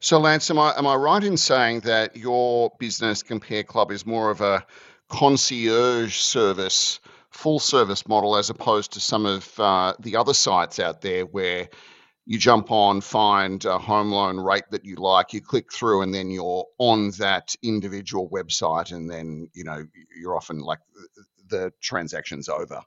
so 0.00 0.18
lance 0.18 0.50
am 0.50 0.58
i 0.58 0.76
am 0.76 0.86
i 0.86 0.94
right 0.94 1.24
in 1.24 1.36
saying 1.36 1.80
that 1.80 2.16
your 2.16 2.72
business 2.78 3.22
compare 3.22 3.62
club 3.62 3.90
is 3.90 4.06
more 4.06 4.30
of 4.30 4.40
a 4.40 4.64
concierge 5.08 6.16
service 6.16 7.00
full 7.30 7.58
service 7.58 8.06
model 8.06 8.36
as 8.36 8.50
opposed 8.50 8.92
to 8.92 9.00
some 9.00 9.26
of 9.26 9.58
uh, 9.58 9.94
the 10.00 10.16
other 10.16 10.34
sites 10.34 10.78
out 10.78 11.00
there 11.00 11.24
where 11.24 11.68
you 12.24 12.38
jump 12.38 12.70
on, 12.70 13.00
find 13.00 13.64
a 13.64 13.78
home 13.78 14.12
loan 14.12 14.38
rate 14.38 14.64
that 14.70 14.84
you 14.84 14.96
like, 14.96 15.32
you 15.32 15.40
click 15.40 15.72
through, 15.72 16.02
and 16.02 16.14
then 16.14 16.30
you're 16.30 16.66
on 16.78 17.10
that 17.18 17.54
individual 17.62 18.28
website, 18.28 18.92
and 18.92 19.10
then 19.10 19.48
you 19.54 19.64
know 19.64 19.84
you're 20.16 20.36
often 20.36 20.60
like 20.60 20.78
the 21.48 21.72
transaction's 21.80 22.48
over. 22.48 22.82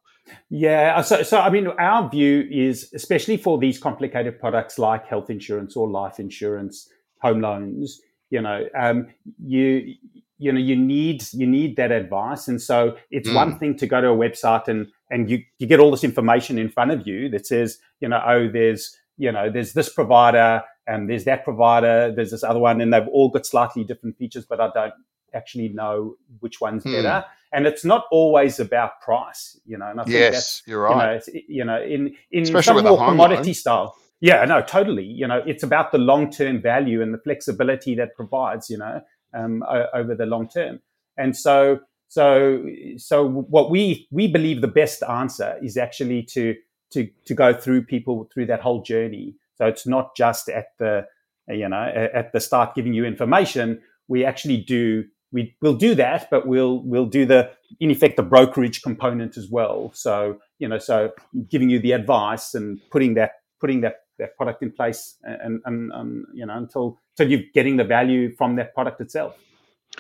Yeah, 0.50 1.02
so 1.02 1.24
so 1.24 1.40
I 1.40 1.50
mean, 1.50 1.68
our 1.68 2.10
view 2.10 2.48
is 2.50 2.92
especially 2.94 3.38
for 3.38 3.58
these 3.58 3.78
complicated 3.78 4.40
products 4.40 4.80
like 4.80 5.06
health 5.06 5.30
insurance 5.30 5.76
or 5.76 5.90
life 5.90 6.20
insurance, 6.20 6.90
home 7.22 7.42
loans. 7.42 8.02
You 8.32 8.42
know, 8.42 8.68
um, 8.78 9.08
you 9.44 9.94
you 10.40 10.52
know 10.52 10.60
you 10.60 10.76
need 10.76 11.24
you 11.32 11.46
need 11.46 11.76
that 11.76 11.92
advice, 11.92 12.48
and 12.48 12.60
so 12.62 12.98
it's 13.12 13.30
mm. 13.30 13.36
one 13.36 13.60
thing 13.60 13.78
to 13.78 13.88
go 13.88 14.02
to 14.02 14.10
a 14.10 14.16
website 14.16 14.68
and 14.68 14.88
and 15.12 15.30
you 15.30 15.44
you 15.60 15.68
get 15.68 15.80
all 15.80 15.92
this 15.92 16.04
information 16.04 16.58
in 16.58 16.70
front 16.70 16.92
of 16.92 17.08
you 17.08 17.30
that 17.30 17.46
says 17.46 17.78
you 18.00 18.10
know 18.10 18.22
oh 18.26 18.50
there's 18.52 18.98
you 19.18 19.32
know, 19.32 19.50
there's 19.50 19.74
this 19.74 19.90
provider 19.90 20.62
and 20.88 21.10
there's 21.10 21.24
that 21.26 21.44
provider, 21.44 22.14
there's 22.16 22.32
this 22.32 22.44
other 22.44 22.60
one, 22.60 22.82
and 22.82 22.94
they've 22.94 23.08
all 23.08 23.30
got 23.30 23.46
slightly 23.46 23.84
different 23.84 24.18
features, 24.18 24.46
but 24.46 24.60
I 24.60 24.70
don't 24.74 24.94
actually 25.36 25.70
know 25.70 26.16
which 26.40 26.62
one's 26.62 26.84
hmm. 26.84 26.94
better. 26.94 27.26
And 27.54 27.68
it's 27.68 27.86
not 27.86 28.06
always 28.12 28.60
about 28.60 29.00
price, 29.02 29.60
you 29.66 29.78
know. 29.78 29.88
And 29.88 30.02
I 30.02 30.04
think 30.04 30.14
yes, 30.16 30.34
that's, 30.34 30.64
you're 30.68 30.82
right. 30.82 31.22
You 31.28 31.36
know, 31.36 31.44
you 31.48 31.66
know 31.66 31.82
in 31.82 32.16
in 32.32 32.44
Especially 32.44 32.84
some 32.84 32.86
more 32.86 32.98
commodity 32.98 33.54
style. 33.54 33.96
Yeah, 34.22 34.44
no, 34.46 34.62
totally. 34.62 35.04
You 35.04 35.28
know, 35.28 35.42
it's 35.46 35.64
about 35.64 35.92
the 35.92 35.98
long 35.98 36.32
term 36.32 36.62
value 36.62 37.02
and 37.02 37.14
the 37.14 37.18
flexibility 37.20 37.96
that 37.96 38.16
provides. 38.16 38.70
You 38.70 38.80
know, 38.80 39.02
um, 39.36 39.64
over 39.94 40.16
the 40.16 40.26
long 40.26 40.48
term. 40.48 40.80
And 41.18 41.36
so, 41.36 41.80
so, 42.08 42.66
so 42.98 43.28
what 43.28 43.70
we 43.70 44.08
we 44.12 44.28
believe 44.28 44.62
the 44.62 44.68
best 44.68 45.04
answer 45.04 45.58
is 45.62 45.78
actually 45.78 46.24
to 46.24 46.56
to 46.94 47.10
to 47.26 47.34
go 47.34 47.54
through 47.54 47.84
people 47.84 48.30
through 48.34 48.48
that 48.48 48.62
whole 48.62 48.82
journey. 48.82 49.36
So 49.56 49.66
it's 49.66 49.86
not 49.86 50.16
just 50.16 50.50
at 50.50 50.68
the 50.80 51.06
you 51.48 51.68
know 51.68 52.10
at 52.14 52.32
the 52.32 52.40
start 52.40 52.76
giving 52.76 52.94
you 52.94 53.06
information. 53.06 53.82
We 54.08 54.24
actually 54.24 54.58
do 54.58 55.06
we 55.36 55.54
will 55.62 55.76
do 55.76 55.96
that, 55.96 56.30
but 56.32 56.48
we'll 56.48 56.82
we'll 56.84 57.12
do 57.20 57.26
the 57.26 57.52
in 57.82 57.92
effect 57.92 58.16
the 58.16 58.24
brokerage 58.24 58.82
component 58.82 59.36
as 59.36 59.50
well. 59.50 59.92
So 59.94 60.40
you 60.60 60.68
know, 60.70 60.80
so 60.80 61.12
giving 61.50 61.70
you 61.70 61.80
the 61.80 61.92
advice 61.92 62.56
and 62.56 62.80
putting 62.90 63.16
that 63.16 63.32
putting 63.60 63.82
that, 63.82 63.96
that 64.18 64.38
product 64.38 64.64
in 64.64 64.72
place 64.72 65.18
and, 65.24 65.62
and, 65.66 65.92
and 65.94 66.26
you 66.34 66.46
know 66.46 66.56
until 66.56 66.98
until 67.12 67.30
you're 67.30 67.48
getting 67.54 67.76
the 67.76 67.84
value 67.84 68.34
from 68.36 68.56
that 68.56 68.74
product 68.74 69.02
itself. 69.02 69.36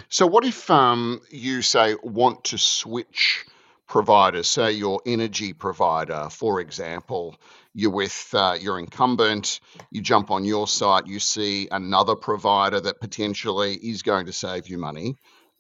So 0.07 0.25
what 0.25 0.45
if 0.45 0.71
um, 0.71 1.21
you 1.29 1.61
say 1.61 1.95
want 2.01 2.45
to 2.45 2.57
switch 2.57 3.45
providers, 3.87 4.47
say 4.47 4.71
your 4.71 5.01
energy 5.05 5.51
provider, 5.51 6.29
for 6.31 6.61
example, 6.61 7.35
you're 7.75 7.91
with 7.91 8.29
uh, 8.33 8.57
your 8.59 8.79
incumbent, 8.79 9.59
you 9.91 10.01
jump 10.01 10.31
on 10.31 10.45
your 10.45 10.67
site, 10.67 11.07
you 11.07 11.19
see 11.19 11.67
another 11.69 12.15
provider 12.15 12.79
that 12.79 13.01
potentially 13.01 13.75
is 13.75 14.01
going 14.01 14.25
to 14.25 14.33
save 14.33 14.67
you 14.67 14.77
money. 14.77 15.15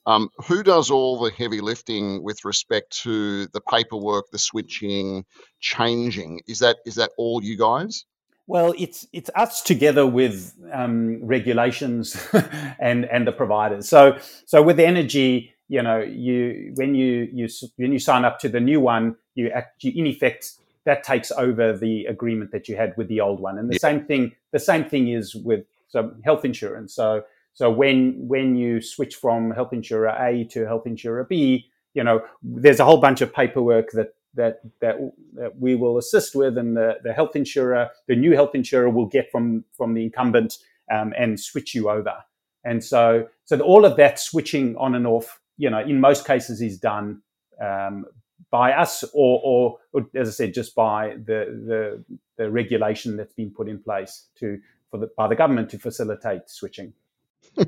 Um, 0.07 0.29
who 0.47 0.63
does 0.63 0.91
all 0.91 1.19
the 1.19 1.31
heavy 1.31 1.61
lifting 1.61 2.23
with 2.23 2.45
respect 2.45 2.97
to 3.03 3.47
the 3.47 3.59
paperwork, 3.59 4.29
the 4.31 4.39
switching, 4.39 5.25
changing? 5.59 6.41
Is 6.47 6.59
that 6.59 6.77
is 6.85 6.95
that 6.95 7.11
all 7.17 7.43
you 7.43 7.57
guys? 7.57 8.05
Well, 8.47 8.73
it's 8.77 9.07
it's 9.11 9.31
us 9.35 9.61
together 9.61 10.05
with 10.05 10.53
um, 10.71 11.25
regulations 11.25 12.15
and 12.79 13.05
and 13.05 13.27
the 13.27 13.31
providers. 13.31 13.89
So 13.89 14.17
so 14.45 14.61
with 14.61 14.79
energy, 14.79 15.53
you 15.67 15.81
know, 15.81 15.99
you 15.99 16.71
when 16.75 16.93
you 16.93 17.27
you 17.33 17.47
when 17.77 17.91
you 17.91 17.99
sign 17.99 18.23
up 18.23 18.37
to 18.39 18.49
the 18.49 18.59
new 18.59 18.79
one, 18.79 19.15
you 19.33 19.49
act, 19.49 19.83
you, 19.83 19.91
in 19.95 20.05
effect 20.05 20.51
that 20.85 21.03
takes 21.03 21.31
over 21.31 21.75
the 21.75 22.05
agreement 22.05 22.51
that 22.51 22.67
you 22.67 22.75
had 22.75 22.93
with 22.97 23.07
the 23.07 23.21
old 23.21 23.39
one. 23.39 23.57
And 23.57 23.69
the 23.69 23.75
yeah. 23.75 23.79
same 23.79 24.05
thing 24.05 24.31
the 24.51 24.59
same 24.59 24.85
thing 24.85 25.09
is 25.09 25.35
with 25.35 25.65
so 25.87 26.13
health 26.23 26.45
insurance. 26.45 26.93
So 26.93 27.23
so 27.53 27.69
when 27.69 28.15
when 28.27 28.55
you 28.55 28.81
switch 28.81 29.15
from 29.15 29.51
health 29.51 29.73
insurer 29.73 30.15
A 30.19 30.45
to 30.51 30.65
health 30.65 30.85
insurer 30.85 31.23
B, 31.23 31.67
you 31.93 32.03
know, 32.03 32.21
there's 32.43 32.79
a 32.79 32.85
whole 32.85 32.99
bunch 32.99 33.21
of 33.21 33.33
paperwork 33.33 33.91
that 33.91 34.15
that 34.35 34.59
that, 34.81 34.97
that 35.33 35.59
we 35.59 35.75
will 35.75 35.97
assist 35.97 36.35
with, 36.35 36.57
and 36.57 36.75
the, 36.75 36.97
the 37.03 37.13
health 37.13 37.35
insurer, 37.35 37.89
the 38.07 38.15
new 38.15 38.33
health 38.33 38.53
insurer, 38.53 38.89
will 38.89 39.05
get 39.05 39.31
from 39.31 39.63
from 39.75 39.93
the 39.93 40.03
incumbent 40.03 40.57
um, 40.91 41.13
and 41.17 41.39
switch 41.39 41.73
you 41.73 41.89
over. 41.89 42.15
And 42.63 42.83
so 42.83 43.27
so 43.45 43.59
all 43.59 43.85
of 43.85 43.95
that 43.97 44.19
switching 44.19 44.75
on 44.77 44.95
and 44.95 45.07
off 45.07 45.39
you 45.57 45.69
know, 45.69 45.79
in 45.79 45.99
most 45.99 46.25
cases 46.25 46.61
is 46.61 46.77
done 46.77 47.21
um, 47.61 48.05
by 48.51 48.71
us 48.71 49.03
or, 49.13 49.41
or, 49.43 49.77
or, 49.93 50.07
as 50.15 50.29
I 50.29 50.31
said, 50.31 50.53
just 50.53 50.75
by 50.75 51.15
the, 51.17 51.45
the, 51.67 52.17
the 52.37 52.49
regulation 52.49 53.17
that's 53.17 53.33
been 53.33 53.51
put 53.51 53.67
in 53.67 53.79
place 53.79 54.27
to 54.39 54.59
for 54.91 54.99
the, 54.99 55.09
by 55.17 55.27
the 55.27 55.35
government 55.35 55.69
to 55.71 55.79
facilitate 55.79 56.49
switching. 56.49 56.93
Do 57.55 57.65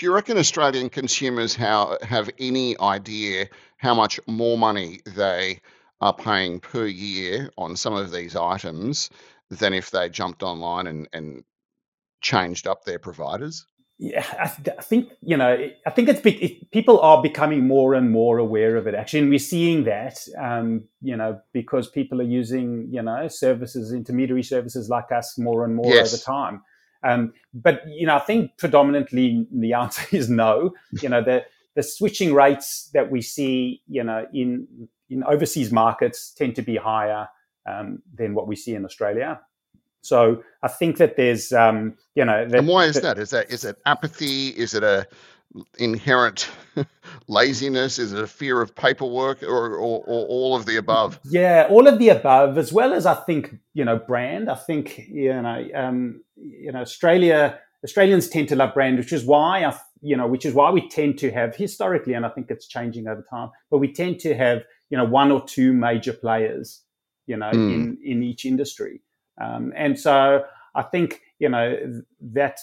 you 0.00 0.12
reckon 0.12 0.38
Australian 0.38 0.88
consumers 0.88 1.54
how, 1.54 1.98
have 2.02 2.30
any 2.38 2.78
idea 2.78 3.48
how 3.76 3.94
much 3.94 4.20
more 4.26 4.56
money 4.56 5.00
they 5.14 5.60
are 6.00 6.14
paying 6.14 6.60
per 6.60 6.86
year 6.86 7.50
on 7.56 7.76
some 7.76 7.94
of 7.94 8.12
these 8.12 8.36
items 8.36 9.10
than 9.50 9.74
if 9.74 9.90
they 9.90 10.08
jumped 10.08 10.42
online 10.42 10.86
and, 10.86 11.08
and 11.12 11.44
changed 12.20 12.66
up 12.66 12.84
their 12.84 12.98
providers? 12.98 13.66
Yeah, 13.98 14.26
I, 14.38 14.48
th- 14.48 14.76
I, 14.78 14.82
think 14.82 15.10
you 15.22 15.36
know. 15.38 15.56
I 15.86 15.90
think 15.90 16.10
it's 16.10 16.20
be- 16.20 16.42
it, 16.42 16.70
people 16.70 17.00
are 17.00 17.22
becoming 17.22 17.66
more 17.66 17.94
and 17.94 18.10
more 18.10 18.36
aware 18.36 18.76
of 18.76 18.86
it. 18.86 18.94
Actually, 18.94 19.20
and 19.20 19.30
we're 19.30 19.38
seeing 19.38 19.84
that. 19.84 20.18
Um, 20.38 20.84
you 21.00 21.16
know, 21.16 21.40
because 21.52 21.88
people 21.88 22.20
are 22.20 22.24
using 22.24 22.88
you 22.90 23.00
know 23.00 23.26
services, 23.28 23.92
intermediary 23.92 24.42
services 24.42 24.90
like 24.90 25.12
us, 25.12 25.38
more 25.38 25.64
and 25.64 25.74
more 25.74 25.86
yes. 25.94 26.12
over 26.12 26.22
time. 26.22 26.62
Um, 27.02 27.32
but 27.54 27.82
you 27.88 28.06
know, 28.06 28.16
I 28.16 28.20
think 28.20 28.58
predominantly 28.58 29.46
the 29.50 29.72
answer 29.72 30.04
is 30.14 30.28
no. 30.28 30.72
You 31.00 31.08
know, 31.08 31.22
the 31.22 31.44
the 31.74 31.82
switching 31.82 32.34
rates 32.34 32.90
that 32.92 33.10
we 33.10 33.22
see, 33.22 33.82
you 33.86 34.04
know, 34.04 34.26
in 34.34 34.88
in 35.08 35.24
overseas 35.24 35.72
markets 35.72 36.34
tend 36.36 36.54
to 36.56 36.62
be 36.62 36.76
higher 36.76 37.28
um, 37.66 38.02
than 38.12 38.34
what 38.34 38.46
we 38.46 38.56
see 38.56 38.74
in 38.74 38.84
Australia. 38.84 39.40
So 40.06 40.42
I 40.62 40.68
think 40.68 40.98
that 40.98 41.16
there's, 41.16 41.52
um, 41.52 41.94
you 42.14 42.24
know, 42.24 42.46
that, 42.48 42.58
and 42.58 42.68
why 42.68 42.84
is 42.84 42.94
that, 42.94 43.02
that? 43.02 43.18
Is 43.18 43.30
that 43.30 43.50
is 43.50 43.64
it 43.64 43.76
apathy? 43.86 44.48
Is 44.48 44.74
it 44.74 44.82
a 44.82 45.06
inherent 45.78 46.48
laziness? 47.28 47.98
Is 47.98 48.12
it 48.12 48.22
a 48.22 48.26
fear 48.26 48.60
of 48.60 48.74
paperwork, 48.74 49.42
or, 49.42 49.76
or, 49.76 50.02
or, 50.04 50.26
all 50.26 50.56
of 50.56 50.66
the 50.66 50.76
above? 50.76 51.18
Yeah, 51.24 51.66
all 51.70 51.86
of 51.86 51.98
the 51.98 52.10
above, 52.10 52.58
as 52.58 52.72
well 52.72 52.92
as 52.92 53.06
I 53.06 53.14
think 53.14 53.54
you 53.74 53.84
know 53.84 53.98
brand. 53.98 54.50
I 54.50 54.54
think 54.54 55.06
you 55.08 55.40
know, 55.40 55.68
um, 55.74 56.22
you 56.36 56.72
know, 56.72 56.80
Australia 56.80 57.58
Australians 57.84 58.28
tend 58.28 58.48
to 58.48 58.56
love 58.56 58.74
brand, 58.74 58.98
which 58.98 59.12
is 59.12 59.24
why 59.24 59.64
I, 59.64 59.76
you 60.00 60.16
know, 60.16 60.26
which 60.26 60.44
is 60.44 60.54
why 60.54 60.70
we 60.70 60.88
tend 60.88 61.18
to 61.18 61.30
have 61.30 61.56
historically, 61.56 62.14
and 62.14 62.26
I 62.26 62.30
think 62.30 62.50
it's 62.50 62.66
changing 62.66 63.08
over 63.08 63.24
time, 63.28 63.50
but 63.70 63.78
we 63.78 63.92
tend 63.92 64.18
to 64.20 64.34
have 64.34 64.62
you 64.90 64.98
know 64.98 65.04
one 65.04 65.30
or 65.30 65.44
two 65.46 65.72
major 65.72 66.12
players, 66.12 66.82
you 67.26 67.36
know, 67.36 67.50
mm. 67.50 67.74
in 67.74 67.98
in 68.02 68.22
each 68.22 68.44
industry. 68.44 69.02
Um, 69.40 69.72
and 69.76 69.98
so 69.98 70.44
I 70.74 70.82
think, 70.82 71.20
you 71.38 71.48
know, 71.48 71.76
that 72.20 72.58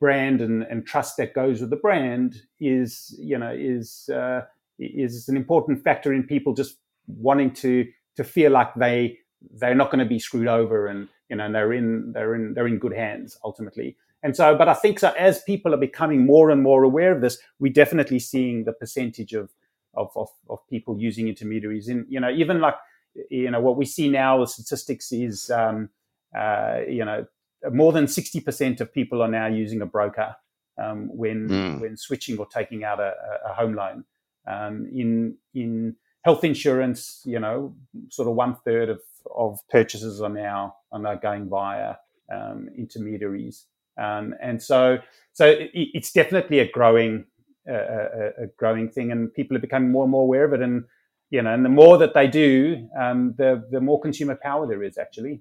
brand 0.00 0.40
and, 0.40 0.62
and 0.64 0.86
trust 0.86 1.16
that 1.16 1.34
goes 1.34 1.60
with 1.60 1.70
the 1.70 1.76
brand 1.76 2.42
is, 2.60 3.14
you 3.18 3.38
know, 3.38 3.52
is, 3.56 4.08
uh, 4.12 4.42
is 4.78 5.28
an 5.28 5.36
important 5.36 5.82
factor 5.82 6.12
in 6.12 6.24
people 6.24 6.54
just 6.54 6.76
wanting 7.06 7.52
to, 7.52 7.86
to 8.16 8.24
feel 8.24 8.50
like 8.50 8.74
they, 8.74 9.18
they're 9.52 9.74
not 9.74 9.90
going 9.90 9.98
to 10.00 10.08
be 10.08 10.18
screwed 10.18 10.48
over 10.48 10.86
and, 10.86 11.08
you 11.28 11.36
know, 11.36 11.50
they're 11.50 11.72
in, 11.72 12.12
they're 12.12 12.34
in, 12.34 12.54
they're 12.54 12.66
in 12.66 12.78
good 12.78 12.94
hands 12.94 13.38
ultimately. 13.44 13.96
And 14.22 14.34
so, 14.34 14.56
but 14.56 14.68
I 14.68 14.74
think 14.74 14.98
so 14.98 15.12
as 15.18 15.42
people 15.42 15.74
are 15.74 15.78
becoming 15.78 16.24
more 16.24 16.50
and 16.50 16.62
more 16.62 16.82
aware 16.82 17.12
of 17.12 17.20
this, 17.20 17.38
we're 17.58 17.72
definitely 17.72 18.18
seeing 18.18 18.64
the 18.64 18.72
percentage 18.72 19.34
of, 19.34 19.50
of, 19.92 20.10
of, 20.16 20.28
of 20.48 20.58
people 20.68 20.98
using 20.98 21.28
intermediaries 21.28 21.88
in, 21.88 22.06
you 22.08 22.18
know, 22.20 22.30
even 22.30 22.60
like, 22.60 22.74
you 23.30 23.50
know, 23.50 23.60
what 23.60 23.76
we 23.76 23.84
see 23.84 24.08
now, 24.08 24.40
the 24.40 24.46
statistics 24.46 25.12
is, 25.12 25.50
um, 25.50 25.90
uh, 26.36 26.80
you 26.88 27.04
know, 27.04 27.26
more 27.70 27.92
than 27.92 28.06
60% 28.06 28.80
of 28.80 28.92
people 28.92 29.22
are 29.22 29.28
now 29.28 29.46
using 29.46 29.80
a 29.80 29.86
broker 29.86 30.34
um, 30.82 31.08
when 31.12 31.48
mm. 31.48 31.80
when 31.80 31.96
switching 31.96 32.38
or 32.38 32.46
taking 32.46 32.84
out 32.84 33.00
a, 33.00 33.14
a 33.46 33.54
home 33.54 33.74
loan. 33.74 34.04
Um, 34.46 34.88
in 34.92 35.36
in 35.54 35.96
health 36.24 36.44
insurance, 36.44 37.22
you 37.24 37.38
know, 37.38 37.74
sort 38.10 38.28
of 38.28 38.34
one 38.34 38.56
third 38.64 38.88
of, 38.88 39.00
of 39.34 39.60
purchases 39.70 40.20
are 40.20 40.28
now 40.28 40.76
are 40.92 40.98
now 40.98 41.14
going 41.14 41.48
via 41.48 41.94
um, 42.32 42.68
intermediaries, 42.76 43.66
um, 43.98 44.34
and 44.42 44.62
so 44.62 44.98
so 45.32 45.46
it, 45.46 45.70
it's 45.72 46.12
definitely 46.12 46.58
a 46.58 46.70
growing 46.70 47.24
a, 47.66 48.30
a, 48.42 48.46
growing 48.58 48.90
thing, 48.90 49.12
and 49.12 49.32
people 49.32 49.56
are 49.56 49.60
becoming 49.60 49.90
more 49.90 50.04
and 50.04 50.10
more 50.10 50.22
aware 50.22 50.44
of 50.44 50.52
it, 50.52 50.60
and 50.60 50.84
you 51.30 51.40
know, 51.40 51.54
and 51.54 51.64
the 51.64 51.70
more 51.70 51.96
that 51.98 52.14
they 52.14 52.26
do, 52.26 52.88
um, 53.00 53.34
the 53.38 53.64
the 53.70 53.80
more 53.80 54.00
consumer 54.00 54.38
power 54.42 54.66
there 54.66 54.82
is 54.82 54.98
actually. 54.98 55.40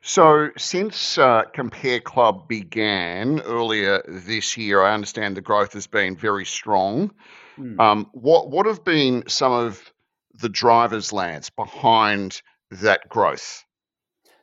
So, 0.00 0.50
since 0.58 1.18
uh, 1.18 1.42
Compare 1.52 2.00
Club 2.00 2.48
began 2.48 3.40
earlier 3.40 4.02
this 4.08 4.56
year, 4.56 4.82
I 4.82 4.92
understand 4.92 5.36
the 5.36 5.40
growth 5.40 5.72
has 5.74 5.86
been 5.86 6.16
very 6.16 6.44
strong. 6.44 7.12
Mm. 7.56 7.78
Um, 7.78 8.10
what 8.12 8.50
what 8.50 8.66
have 8.66 8.84
been 8.84 9.24
some 9.28 9.52
of 9.52 9.92
the 10.34 10.48
drivers, 10.48 11.12
Lance, 11.12 11.50
behind 11.50 12.42
that 12.70 13.08
growth? 13.08 13.64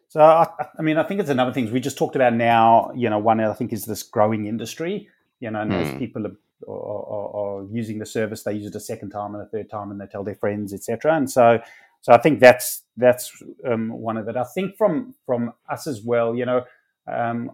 So, 0.07 0.21
I, 0.21 0.47
I, 0.77 0.81
mean, 0.81 0.97
I 0.97 1.03
think 1.03 1.19
it's 1.19 1.29
another 1.29 1.53
thing 1.53 1.71
we 1.71 1.79
just 1.79 1.97
talked 1.97 2.15
about 2.15 2.33
now. 2.33 2.91
You 2.95 3.09
know, 3.09 3.19
one 3.19 3.39
I 3.41 3.53
think 3.53 3.73
is 3.73 3.85
this 3.85 4.03
growing 4.03 4.45
industry. 4.45 5.09
You 5.41 5.51
know, 5.51 5.61
and 5.61 5.71
mm. 5.71 5.81
as 5.81 5.97
people 5.97 6.25
are, 6.27 6.35
are, 6.67 7.59
are, 7.61 7.67
using 7.71 7.99
the 7.99 8.05
service, 8.05 8.43
they 8.43 8.53
use 8.53 8.67
it 8.67 8.75
a 8.75 8.79
second 8.79 9.09
time 9.11 9.35
and 9.35 9.43
a 9.43 9.47
third 9.47 9.69
time, 9.69 9.91
and 9.91 9.99
they 9.99 10.07
tell 10.07 10.23
their 10.23 10.35
friends, 10.35 10.73
etc. 10.73 11.15
And 11.15 11.29
so, 11.29 11.59
so 12.01 12.13
I 12.13 12.17
think 12.17 12.39
that's 12.39 12.83
that's 12.97 13.31
um, 13.65 13.89
one 13.89 14.17
of 14.17 14.27
it. 14.27 14.35
I 14.35 14.43
think 14.43 14.77
from 14.77 15.15
from 15.25 15.53
us 15.69 15.87
as 15.87 16.01
well, 16.01 16.35
you 16.35 16.45
know, 16.45 16.63
um, 17.07 17.51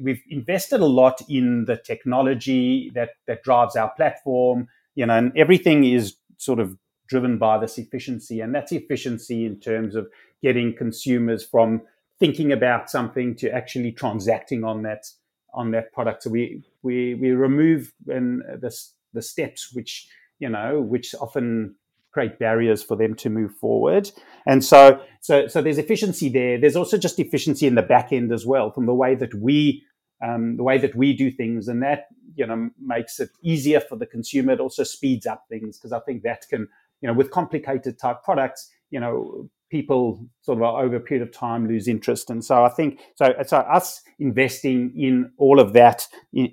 we've 0.00 0.22
invested 0.28 0.80
a 0.80 0.86
lot 0.86 1.20
in 1.28 1.64
the 1.66 1.76
technology 1.76 2.90
that 2.94 3.10
that 3.26 3.42
drives 3.42 3.76
our 3.76 3.90
platform, 3.90 4.68
you 4.94 5.06
know, 5.06 5.16
and 5.16 5.36
everything 5.36 5.84
is 5.84 6.16
sort 6.38 6.60
of 6.60 6.76
driven 7.08 7.38
by 7.38 7.58
this 7.58 7.78
efficiency, 7.78 8.40
and 8.40 8.54
that's 8.54 8.72
efficiency 8.72 9.44
in 9.44 9.60
terms 9.60 9.94
of 9.94 10.08
getting 10.42 10.74
consumers 10.74 11.44
from 11.44 11.82
thinking 12.18 12.52
about 12.52 12.88
something 12.88 13.34
to 13.36 13.50
actually 13.50 13.92
transacting 13.92 14.64
on 14.64 14.82
that 14.82 15.04
on 15.52 15.72
that 15.72 15.92
product. 15.92 16.22
So 16.22 16.30
we 16.30 16.62
we 16.82 17.14
we 17.14 17.32
remove 17.32 17.92
and 18.08 18.42
this 18.60 18.94
the 19.12 19.20
steps 19.20 19.72
which 19.74 20.08
you 20.38 20.48
know 20.48 20.80
which 20.80 21.14
often 21.20 21.74
create 22.12 22.38
barriers 22.38 22.82
for 22.82 22.96
them 22.96 23.14
to 23.16 23.30
move 23.30 23.54
forward. 23.56 24.10
And 24.46 24.64
so, 24.64 25.00
so, 25.20 25.48
so 25.48 25.62
there's 25.62 25.78
efficiency 25.78 26.28
there. 26.28 26.60
There's 26.60 26.76
also 26.76 26.98
just 26.98 27.18
efficiency 27.18 27.66
in 27.66 27.74
the 27.74 27.82
back 27.82 28.12
end 28.12 28.32
as 28.32 28.46
well, 28.46 28.70
from 28.70 28.86
the 28.86 28.94
way 28.94 29.14
that 29.14 29.34
we, 29.34 29.82
um, 30.22 30.56
the 30.56 30.62
way 30.62 30.78
that 30.78 30.94
we 30.94 31.14
do 31.14 31.30
things, 31.30 31.68
and 31.68 31.82
that 31.82 32.08
you 32.34 32.46
know 32.46 32.70
makes 32.80 33.20
it 33.20 33.30
easier 33.42 33.80
for 33.80 33.96
the 33.96 34.06
consumer. 34.06 34.52
It 34.52 34.60
also 34.60 34.84
speeds 34.84 35.26
up 35.26 35.44
things 35.48 35.78
because 35.78 35.92
I 35.92 36.00
think 36.00 36.22
that 36.22 36.46
can, 36.48 36.68
you 37.00 37.08
know, 37.08 37.14
with 37.14 37.30
complicated 37.30 37.98
type 37.98 38.22
products, 38.22 38.70
you 38.92 39.00
know, 39.00 39.48
people 39.70 40.24
sort 40.42 40.58
of 40.58 40.62
over 40.62 40.96
a 40.96 41.00
period 41.00 41.26
of 41.26 41.34
time 41.34 41.66
lose 41.66 41.88
interest. 41.88 42.28
And 42.28 42.44
so 42.44 42.62
I 42.62 42.68
think 42.68 43.00
so. 43.16 43.32
So 43.46 43.56
us 43.56 44.02
investing 44.18 44.92
in 44.96 45.32
all 45.38 45.58
of 45.58 45.72
that 45.72 46.06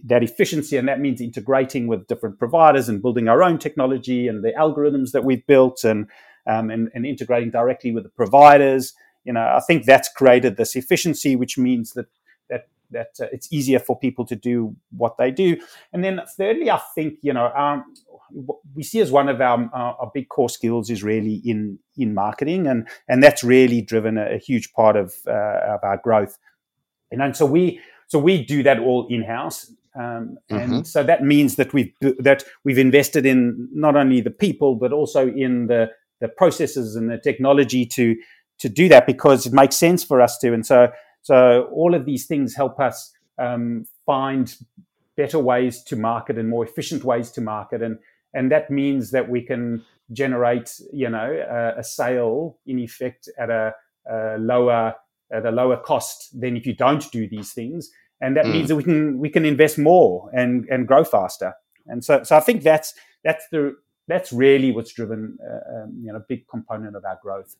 that 0.06 0.24
efficiency, 0.24 0.78
and 0.78 0.88
that 0.88 1.02
means 1.02 1.22
integrating 1.22 1.86
with 1.86 2.08
different 2.08 2.40
providers 2.40 2.88
and 2.88 3.02
building 3.02 3.28
our 3.28 3.44
own 3.44 3.60
technology 3.60 4.28
and 4.30 4.44
the 4.44 4.54
algorithms 4.58 5.12
that 5.12 5.26
we've 5.26 5.46
built, 5.46 5.84
and 5.84 6.08
um, 6.48 6.72
and, 6.72 6.90
and 6.96 7.06
integrating 7.06 7.52
directly 7.52 7.92
with 7.92 8.04
the 8.04 8.10
providers. 8.10 8.94
You 9.26 9.34
know, 9.34 9.42
I 9.42 9.60
think 9.68 9.84
that's 9.84 10.10
created 10.12 10.56
this 10.56 10.78
efficiency, 10.78 11.36
which 11.36 11.58
means 11.58 11.92
that 11.94 12.08
that 12.92 13.10
uh, 13.22 13.28
it's 13.32 13.52
easier 13.52 13.80
for 13.80 13.98
people 13.98 14.26
to 14.26 14.36
do 14.36 14.76
what 14.96 15.18
they 15.18 15.32
do. 15.32 15.58
And 15.94 16.04
then 16.04 16.22
thirdly, 16.38 16.70
I 16.70 16.80
think 16.96 17.20
you 17.22 17.34
know 17.34 17.52
um, 17.54 17.86
we 18.76 18.84
see 18.84 19.00
as 19.00 19.12
one 19.12 19.30
of 19.30 19.42
our, 19.42 19.70
our, 19.74 19.96
our 20.00 20.12
big 20.14 20.30
core 20.30 20.50
skills 20.50 20.90
is 20.90 21.04
really 21.04 21.42
in 21.46 21.80
in 21.98 22.14
marketing, 22.14 22.68
and 22.68 22.88
and 23.08 23.24
that's 23.24 23.44
really 23.44 23.82
driven 23.82 24.18
a, 24.18 24.36
a 24.36 24.38
huge 24.38 24.74
part 24.74 24.96
of 24.96 25.14
uh, 25.28 25.76
of 25.76 25.80
our 25.84 26.00
growth. 26.04 26.38
And, 27.12 27.22
and 27.22 27.36
so 27.36 27.46
we 27.46 27.80
so 28.08 28.20
we 28.20 28.44
do 28.44 28.64
that 28.64 28.80
all 28.80 29.08
in 29.10 29.24
house. 29.24 29.72
Um, 29.96 30.38
and 30.50 30.72
mm-hmm. 30.72 30.82
so 30.84 31.04
that 31.04 31.24
means 31.24 31.56
that 31.56 31.74
we've 31.74 31.92
that 32.20 32.44
we've 32.64 32.78
invested 32.78 33.26
in 33.26 33.68
not 33.74 33.96
only 33.96 34.22
the 34.22 34.30
people 34.30 34.76
but 34.76 34.94
also 34.94 35.28
in 35.28 35.68
the 35.68 35.90
the 36.22 36.28
processes 36.28 36.96
and 36.96 37.10
the 37.10 37.18
technology 37.18 37.86
to 37.86 38.16
to 38.60 38.70
do 38.70 38.90
that 38.90 39.08
because 39.08 39.46
it 39.46 39.54
makes 39.54 39.76
sense 39.76 40.04
for 40.04 40.22
us 40.22 40.38
to. 40.40 40.54
And 40.54 40.66
so 40.66 40.92
so 41.30 41.70
all 41.72 41.94
of 41.94 42.06
these 42.06 42.26
things 42.26 42.56
help 42.56 42.80
us 42.80 43.14
um, 43.38 43.86
find 44.04 44.56
better 45.16 45.38
ways 45.38 45.84
to 45.84 45.96
market 45.96 46.40
and 46.40 46.50
more 46.50 46.66
efficient 46.66 47.04
ways 47.04 47.30
to 47.34 47.40
market. 47.40 47.84
And 47.84 48.00
and 48.34 48.52
that 48.52 48.72
means 48.72 49.12
that 49.12 49.30
we 49.30 49.44
can 49.44 49.86
generate, 50.12 50.74
you 50.92 51.08
know, 51.08 51.30
a, 51.48 51.82
a 51.82 51.84
sale 51.84 52.58
in 52.66 52.80
effect 52.80 53.30
at 53.38 53.52
a, 53.52 53.76
a, 54.10 54.38
lower 54.40 54.96
at 55.32 55.46
a 55.46 55.52
lower 55.52 55.78
cost 55.78 56.18
than 56.42 56.58
if 56.58 56.66
you 56.66 56.74
don't 56.74 57.12
do 57.12 57.30
these 57.30 57.54
things. 57.54 57.92
And 58.22 58.36
that 58.36 58.46
mm. 58.46 58.54
means 58.54 58.70
that 58.70 58.76
we 58.76 58.84
can 58.84 59.20
we 59.20 59.30
can 59.30 59.46
invest 59.46 59.78
more 59.78 60.32
and 60.34 60.66
and 60.72 60.88
grow 60.88 61.04
faster. 61.04 61.54
And 61.86 62.04
so 62.04 62.24
so 62.24 62.38
I 62.38 62.40
think 62.40 62.64
that's 62.64 62.96
that's 63.24 63.46
the 63.52 63.76
that's 64.08 64.34
really 64.34 64.72
what's 64.72 64.94
driven 64.94 65.38
uh, 65.48 65.84
um, 65.84 66.02
you 66.04 66.12
know 66.12 66.18
a 66.18 66.26
big 66.28 66.48
component 66.48 66.96
of 66.96 67.06
our 67.06 67.20
growth. 67.22 67.56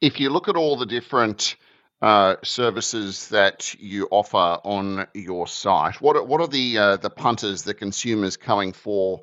If 0.00 0.18
you 0.18 0.28
look 0.30 0.48
at 0.48 0.56
all 0.56 0.76
the 0.76 0.86
different 0.86 1.54
uh, 2.02 2.34
services 2.42 3.28
that 3.28 3.74
you 3.78 4.08
offer 4.10 4.58
on 4.64 5.06
your 5.14 5.46
site, 5.46 6.00
what 6.00 6.16
are, 6.16 6.24
what 6.24 6.40
are 6.40 6.48
the 6.48 6.76
uh, 6.76 6.96
the 6.96 7.10
punters, 7.10 7.62
the 7.62 7.74
consumers 7.74 8.36
coming 8.36 8.72
for 8.72 9.20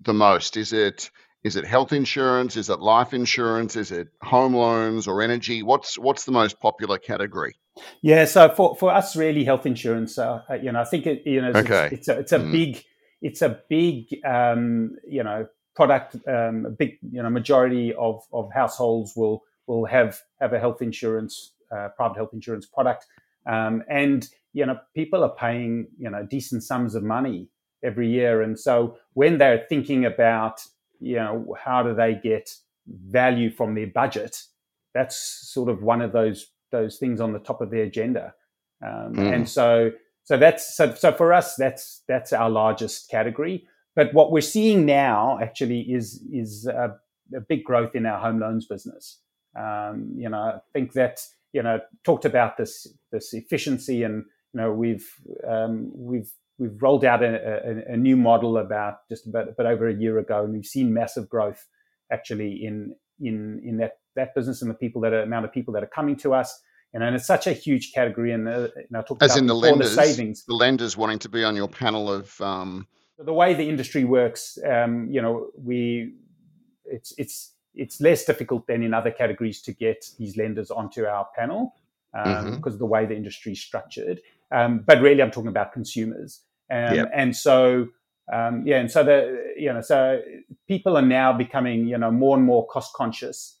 the 0.00 0.14
most? 0.14 0.56
Is 0.56 0.72
it 0.72 1.10
is 1.44 1.56
it 1.56 1.66
health 1.66 1.92
insurance? 1.92 2.56
Is 2.56 2.70
it 2.70 2.80
life 2.80 3.12
insurance? 3.12 3.76
Is 3.76 3.92
it 3.92 4.08
home 4.22 4.54
loans 4.54 5.06
or 5.06 5.20
energy? 5.20 5.62
What's 5.62 5.98
what's 5.98 6.24
the 6.24 6.32
most 6.32 6.58
popular 6.58 6.96
category? 6.96 7.54
Yeah, 8.00 8.24
so 8.24 8.48
for, 8.48 8.76
for 8.76 8.92
us, 8.92 9.14
really, 9.14 9.44
health 9.44 9.66
insurance. 9.66 10.16
Uh, 10.18 10.42
uh 10.48 10.54
you 10.54 10.72
know, 10.72 10.80
I 10.80 10.84
think 10.84 11.06
it, 11.06 11.26
you 11.26 11.42
know, 11.42 11.50
it's, 11.50 11.58
okay. 11.58 11.88
it's, 11.92 12.08
it's 12.08 12.08
a 12.08 12.18
it's 12.18 12.32
a 12.32 12.38
mm. 12.38 12.52
big 12.52 12.84
it's 13.20 13.42
a 13.42 13.60
big 13.68 14.06
um, 14.24 14.96
you 15.06 15.22
know 15.22 15.48
product. 15.76 16.16
Um, 16.26 16.64
a 16.64 16.70
big 16.70 16.98
you 17.02 17.22
know 17.22 17.28
majority 17.28 17.92
of, 17.92 18.22
of 18.32 18.50
households 18.54 19.12
will 19.14 19.42
will 19.66 19.84
have 19.84 20.18
have 20.40 20.54
a 20.54 20.58
health 20.58 20.80
insurance 20.80 21.52
uh, 21.74 21.88
private 21.96 22.16
health 22.16 22.30
insurance 22.32 22.66
product, 22.66 23.06
um, 23.46 23.82
and 23.88 24.28
you 24.52 24.66
know, 24.66 24.78
people 24.94 25.22
are 25.24 25.34
paying, 25.34 25.88
you 25.98 26.10
know, 26.10 26.26
decent 26.28 26.62
sums 26.62 26.94
of 26.94 27.02
money 27.02 27.48
every 27.82 28.08
year. 28.08 28.42
And 28.42 28.58
so 28.58 28.96
when 29.14 29.38
they're 29.38 29.64
thinking 29.68 30.04
about, 30.04 30.60
you 31.00 31.16
know, 31.16 31.56
how 31.62 31.82
do 31.82 31.94
they 31.94 32.14
get 32.22 32.50
value 32.86 33.50
from 33.50 33.74
their 33.74 33.86
budget, 33.86 34.42
that's 34.94 35.16
sort 35.16 35.68
of 35.68 35.82
one 35.82 36.02
of 36.02 36.12
those 36.12 36.48
those 36.70 36.96
things 36.96 37.20
on 37.20 37.32
the 37.32 37.38
top 37.38 37.60
of 37.60 37.70
their 37.70 37.84
agenda. 37.84 38.34
Um, 38.84 39.14
mm. 39.14 39.34
And 39.34 39.48
so 39.48 39.92
so 40.24 40.36
that's 40.36 40.76
so 40.76 40.94
so 40.94 41.12
for 41.12 41.32
us 41.32 41.56
that's 41.56 42.02
that's 42.08 42.32
our 42.32 42.50
largest 42.50 43.10
category. 43.10 43.66
But 43.94 44.14
what 44.14 44.32
we're 44.32 44.40
seeing 44.40 44.86
now 44.86 45.38
actually 45.40 45.80
is 45.80 46.22
is 46.32 46.66
a, 46.66 46.96
a 47.34 47.40
big 47.40 47.64
growth 47.64 47.94
in 47.94 48.06
our 48.06 48.18
home 48.18 48.38
loans 48.38 48.66
business. 48.66 49.18
Um, 49.58 50.14
you 50.16 50.28
know, 50.28 50.38
I 50.38 50.58
think 50.72 50.92
that 50.92 51.20
you 51.52 51.62
know 51.62 51.80
talked 52.04 52.24
about 52.24 52.56
this 52.56 52.86
this 53.10 53.32
efficiency, 53.32 54.02
and 54.02 54.24
you 54.52 54.60
know 54.60 54.72
we've 54.72 55.08
um, 55.48 55.90
we've 55.94 56.30
we've 56.58 56.82
rolled 56.82 57.04
out 57.04 57.22
a, 57.22 57.82
a, 57.88 57.94
a, 57.94 57.96
new 57.96 58.16
model 58.16 58.58
about 58.58 59.08
just 59.08 59.26
about, 59.26 59.48
about 59.48 59.66
over 59.66 59.88
a 59.88 59.94
year 59.94 60.18
ago, 60.18 60.44
and 60.44 60.52
we've 60.52 60.66
seen 60.66 60.92
massive 60.92 61.28
growth 61.28 61.66
actually 62.12 62.64
in 62.64 62.94
in 63.20 63.60
in 63.64 63.78
that 63.78 63.92
that 64.16 64.34
business 64.34 64.62
and 64.62 64.70
the 64.70 64.74
people 64.74 65.00
that 65.02 65.12
are, 65.12 65.22
amount 65.22 65.44
of 65.44 65.52
people 65.52 65.72
that 65.74 65.82
are 65.82 65.90
coming 65.94 66.16
to 66.16 66.34
us. 66.34 66.60
You 66.92 67.00
know, 67.00 67.06
and 67.06 67.16
it's 67.16 67.26
such 67.26 67.46
a 67.46 67.52
huge 67.52 67.92
category. 67.94 68.32
And 68.32 68.46
uh, 68.46 68.68
you 68.76 68.86
know, 68.90 69.02
as 69.20 69.36
in 69.36 69.46
the 69.46 69.54
lenders, 69.54 69.94
savings, 69.94 70.44
the 70.44 70.54
lenders 70.54 70.96
wanting 70.96 71.18
to 71.20 71.28
be 71.28 71.42
on 71.44 71.56
your 71.56 71.68
panel 71.68 72.12
of. 72.12 72.38
Um... 72.40 72.86
The 73.18 73.32
way 73.32 73.54
the 73.54 73.68
industry 73.68 74.04
works, 74.04 74.58
um, 74.68 75.08
you 75.10 75.22
know, 75.22 75.48
we 75.56 76.14
it's 76.84 77.14
it's 77.18 77.54
it's 77.74 78.00
less 78.00 78.24
difficult 78.24 78.66
than 78.66 78.82
in 78.82 78.94
other 78.94 79.10
categories 79.10 79.62
to 79.62 79.72
get 79.72 80.04
these 80.18 80.36
lenders 80.36 80.70
onto 80.70 81.04
our 81.04 81.26
panel 81.36 81.74
um, 82.14 82.26
mm-hmm. 82.26 82.54
because 82.56 82.74
of 82.74 82.78
the 82.78 82.86
way 82.86 83.06
the 83.06 83.16
industry 83.16 83.52
is 83.52 83.60
structured. 83.60 84.20
Um, 84.50 84.84
but 84.86 85.00
really, 85.00 85.22
I'm 85.22 85.30
talking 85.30 85.48
about 85.48 85.72
consumers, 85.72 86.42
um, 86.70 86.94
yep. 86.94 87.10
and 87.14 87.34
so 87.34 87.88
um, 88.30 88.66
yeah, 88.66 88.78
and 88.78 88.90
so 88.90 89.02
the 89.02 89.54
you 89.56 89.72
know 89.72 89.80
so 89.80 90.20
people 90.68 90.96
are 90.96 91.02
now 91.02 91.32
becoming 91.32 91.86
you 91.86 91.98
know 91.98 92.10
more 92.10 92.36
and 92.36 92.44
more 92.44 92.66
cost 92.66 92.92
conscious, 92.94 93.58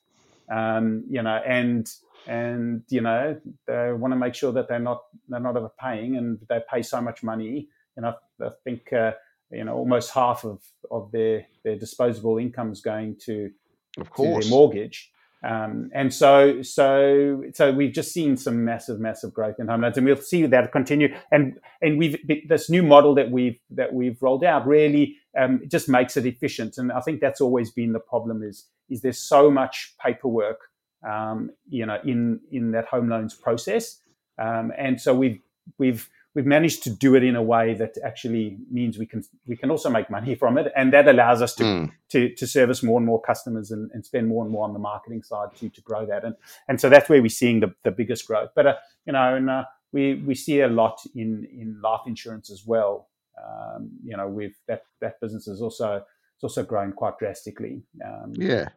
um, 0.50 1.04
you 1.08 1.22
know, 1.22 1.40
and 1.46 1.90
and 2.26 2.82
you 2.88 3.00
know 3.00 3.40
they 3.66 3.92
want 3.92 4.12
to 4.12 4.18
make 4.18 4.34
sure 4.34 4.52
that 4.52 4.68
they're 4.68 4.78
not 4.78 5.02
they're 5.28 5.40
not 5.40 5.56
overpaying 5.56 6.16
and 6.16 6.38
they 6.48 6.60
pay 6.70 6.82
so 6.82 7.00
much 7.00 7.22
money. 7.22 7.68
You 7.96 8.02
know, 8.02 8.14
I 8.40 8.50
think 8.64 8.92
uh, 8.92 9.12
you 9.50 9.64
know 9.64 9.74
almost 9.74 10.12
half 10.12 10.44
of 10.44 10.60
of 10.90 11.10
their 11.10 11.46
their 11.64 11.76
disposable 11.76 12.38
income 12.38 12.70
is 12.70 12.80
going 12.80 13.16
to 13.24 13.50
of 13.98 14.10
course 14.10 14.44
to 14.44 14.50
their 14.50 14.58
mortgage. 14.58 15.12
Um, 15.44 15.90
and 15.92 16.14
so, 16.14 16.62
so, 16.62 17.42
so 17.52 17.72
we've 17.72 17.92
just 17.92 18.12
seen 18.12 18.36
some 18.36 18.64
massive, 18.64 19.00
massive 19.00 19.34
growth 19.34 19.56
in 19.58 19.66
home 19.66 19.80
loans, 19.80 19.96
and 19.96 20.06
we'll 20.06 20.16
see 20.16 20.46
that 20.46 20.70
continue. 20.70 21.14
And 21.32 21.58
and 21.80 21.98
we've 21.98 22.16
this 22.48 22.70
new 22.70 22.82
model 22.82 23.14
that 23.16 23.30
we've 23.30 23.58
that 23.70 23.92
we've 23.92 24.22
rolled 24.22 24.44
out 24.44 24.66
really 24.66 25.16
um, 25.36 25.62
just 25.66 25.88
makes 25.88 26.16
it 26.16 26.26
efficient. 26.26 26.78
And 26.78 26.92
I 26.92 27.00
think 27.00 27.20
that's 27.20 27.40
always 27.40 27.72
been 27.72 27.92
the 27.92 27.98
problem 28.00 28.42
is 28.42 28.66
is 28.88 29.02
there's 29.02 29.18
so 29.18 29.50
much 29.50 29.94
paperwork, 30.00 30.60
um, 31.08 31.50
you 31.68 31.86
know, 31.86 31.98
in 32.04 32.40
in 32.52 32.70
that 32.72 32.86
home 32.86 33.08
loans 33.08 33.34
process, 33.34 34.00
um, 34.38 34.72
and 34.78 35.00
so 35.00 35.12
we've 35.12 35.40
we've 35.76 36.08
we've 36.34 36.46
managed 36.46 36.82
to 36.84 36.90
do 36.90 37.14
it 37.14 37.22
in 37.22 37.36
a 37.36 37.42
way 37.42 37.74
that 37.74 37.96
actually 38.04 38.56
means 38.70 38.98
we 38.98 39.06
can 39.06 39.22
we 39.46 39.56
can 39.56 39.70
also 39.70 39.90
make 39.90 40.10
money 40.10 40.34
from 40.34 40.58
it, 40.58 40.72
and 40.76 40.92
that 40.92 41.08
allows 41.08 41.42
us 41.42 41.54
to 41.56 41.64
mm. 41.64 41.92
to, 42.10 42.34
to 42.34 42.46
service 42.46 42.82
more 42.82 42.98
and 42.98 43.06
more 43.06 43.20
customers 43.20 43.70
and, 43.70 43.90
and 43.92 44.04
spend 44.04 44.28
more 44.28 44.42
and 44.42 44.52
more 44.52 44.64
on 44.64 44.72
the 44.72 44.78
marketing 44.78 45.22
side 45.22 45.54
to 45.56 45.68
to 45.68 45.80
grow 45.82 46.06
that, 46.06 46.24
and 46.24 46.34
and 46.68 46.80
so 46.80 46.88
that's 46.88 47.08
where 47.08 47.20
we're 47.20 47.28
seeing 47.28 47.60
the, 47.60 47.74
the 47.84 47.90
biggest 47.90 48.26
growth. 48.26 48.50
But 48.54 48.66
uh, 48.66 48.74
you 49.06 49.12
know, 49.12 49.36
and 49.36 49.50
uh, 49.50 49.64
we 49.92 50.14
we 50.14 50.34
see 50.34 50.60
a 50.60 50.68
lot 50.68 51.00
in 51.14 51.46
in 51.52 51.80
life 51.82 52.02
insurance 52.06 52.50
as 52.50 52.64
well. 52.66 53.08
Um, 53.42 53.90
you 54.04 54.16
know, 54.16 54.28
with 54.28 54.52
that 54.68 54.82
that 55.00 55.20
business 55.20 55.48
is 55.48 55.60
also 55.60 55.96
it's 55.96 56.44
also 56.44 56.64
grown 56.64 56.92
quite 56.92 57.18
drastically. 57.18 57.82
Um, 58.04 58.32
yeah. 58.36 58.68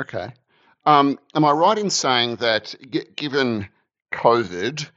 Okay. 0.00 0.32
Um, 0.86 1.18
am 1.34 1.44
I 1.44 1.50
right 1.50 1.76
in 1.76 1.90
saying 1.90 2.36
that 2.36 2.74
g- 2.90 3.04
given 3.14 3.68
COVID, 4.12 4.88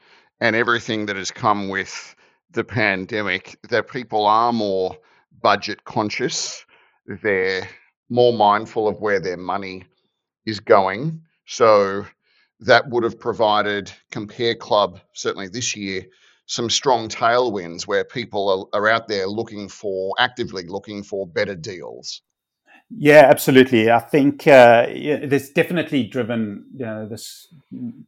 and 0.41 0.55
everything 0.55 1.05
that 1.05 1.15
has 1.15 1.31
come 1.31 1.69
with 1.69 2.15
the 2.49 2.63
pandemic, 2.63 3.57
that 3.69 3.89
people 3.89 4.25
are 4.25 4.51
more 4.51 4.97
budget 5.41 5.83
conscious. 5.85 6.65
They're 7.05 7.67
more 8.09 8.33
mindful 8.33 8.87
of 8.87 8.99
where 8.99 9.21
their 9.21 9.37
money 9.37 9.85
is 10.45 10.59
going. 10.59 11.21
So 11.45 12.05
that 12.59 12.89
would 12.89 13.03
have 13.03 13.19
provided 13.19 13.91
Compare 14.11 14.55
Club, 14.55 14.99
certainly 15.13 15.47
this 15.47 15.75
year, 15.75 16.05
some 16.47 16.69
strong 16.69 17.07
tailwinds 17.07 17.87
where 17.87 18.03
people 18.03 18.69
are, 18.73 18.79
are 18.81 18.89
out 18.89 19.07
there 19.07 19.27
looking 19.27 19.69
for, 19.69 20.13
actively 20.19 20.63
looking 20.65 21.03
for 21.03 21.25
better 21.25 21.55
deals. 21.55 22.21
Yeah, 22.97 23.27
absolutely. 23.29 23.89
I 23.91 23.99
think 23.99 24.47
uh, 24.47 24.87
yeah, 24.93 25.25
there's 25.25 25.49
definitely 25.51 26.03
driven 26.05 26.65
you 26.75 26.85
know, 26.85 27.07
this 27.07 27.53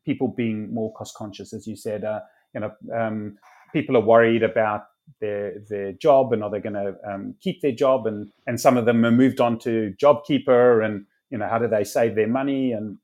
people 0.05 0.27
being 0.29 0.73
more 0.73 0.93
cost 0.93 1.15
conscious, 1.15 1.53
as 1.53 1.67
you 1.67 1.75
said. 1.77 2.03
Uh, 2.03 2.21
you 2.53 2.61
know, 2.61 2.71
um, 2.95 3.37
people 3.73 3.97
are 3.97 4.01
worried 4.05 4.43
about 4.43 4.83
their 5.21 5.53
their 5.69 5.93
job 5.93 6.33
and 6.33 6.43
are 6.43 6.49
they 6.51 6.59
going 6.59 6.73
to 6.75 6.95
um, 7.09 7.35
keep 7.41 7.61
their 7.61 7.71
job, 7.73 8.07
and 8.07 8.31
and 8.47 8.59
some 8.59 8.77
of 8.77 8.85
them 8.85 9.05
are 9.05 9.11
moved 9.11 9.41
on 9.41 9.59
to 9.59 9.93
JobKeeper, 10.01 10.85
and 10.85 11.05
you 11.31 11.37
know, 11.37 11.47
how 11.47 11.59
do 11.59 11.67
they 11.67 11.85
save 11.85 12.15
their 12.15 12.27
money 12.27 12.73
and 12.73 12.97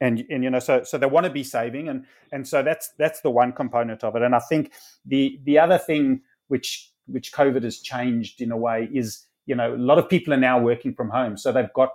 and 0.00 0.24
and 0.30 0.44
you 0.44 0.50
know 0.50 0.60
so 0.60 0.84
so 0.84 0.98
they 0.98 1.06
want 1.06 1.24
to 1.24 1.30
be 1.32 1.44
saving 1.44 1.88
and 1.88 2.04
and 2.32 2.46
so 2.48 2.62
that's 2.62 2.90
that's 2.98 3.20
the 3.22 3.30
one 3.30 3.52
component 3.52 4.04
of 4.04 4.16
it 4.16 4.22
and 4.22 4.34
i 4.34 4.40
think 4.40 4.72
the 5.06 5.40
the 5.44 5.58
other 5.58 5.78
thing 5.78 6.20
which 6.48 6.90
which 7.06 7.32
covid 7.32 7.62
has 7.64 7.80
changed 7.80 8.40
in 8.42 8.52
a 8.52 8.56
way 8.56 8.88
is 8.92 9.26
you 9.46 9.54
know, 9.54 9.74
a 9.74 9.76
lot 9.76 9.98
of 9.98 10.08
people 10.08 10.32
are 10.32 10.38
now 10.38 10.58
working 10.58 10.94
from 10.94 11.10
home, 11.10 11.36
so 11.36 11.52
they've 11.52 11.72
got, 11.74 11.90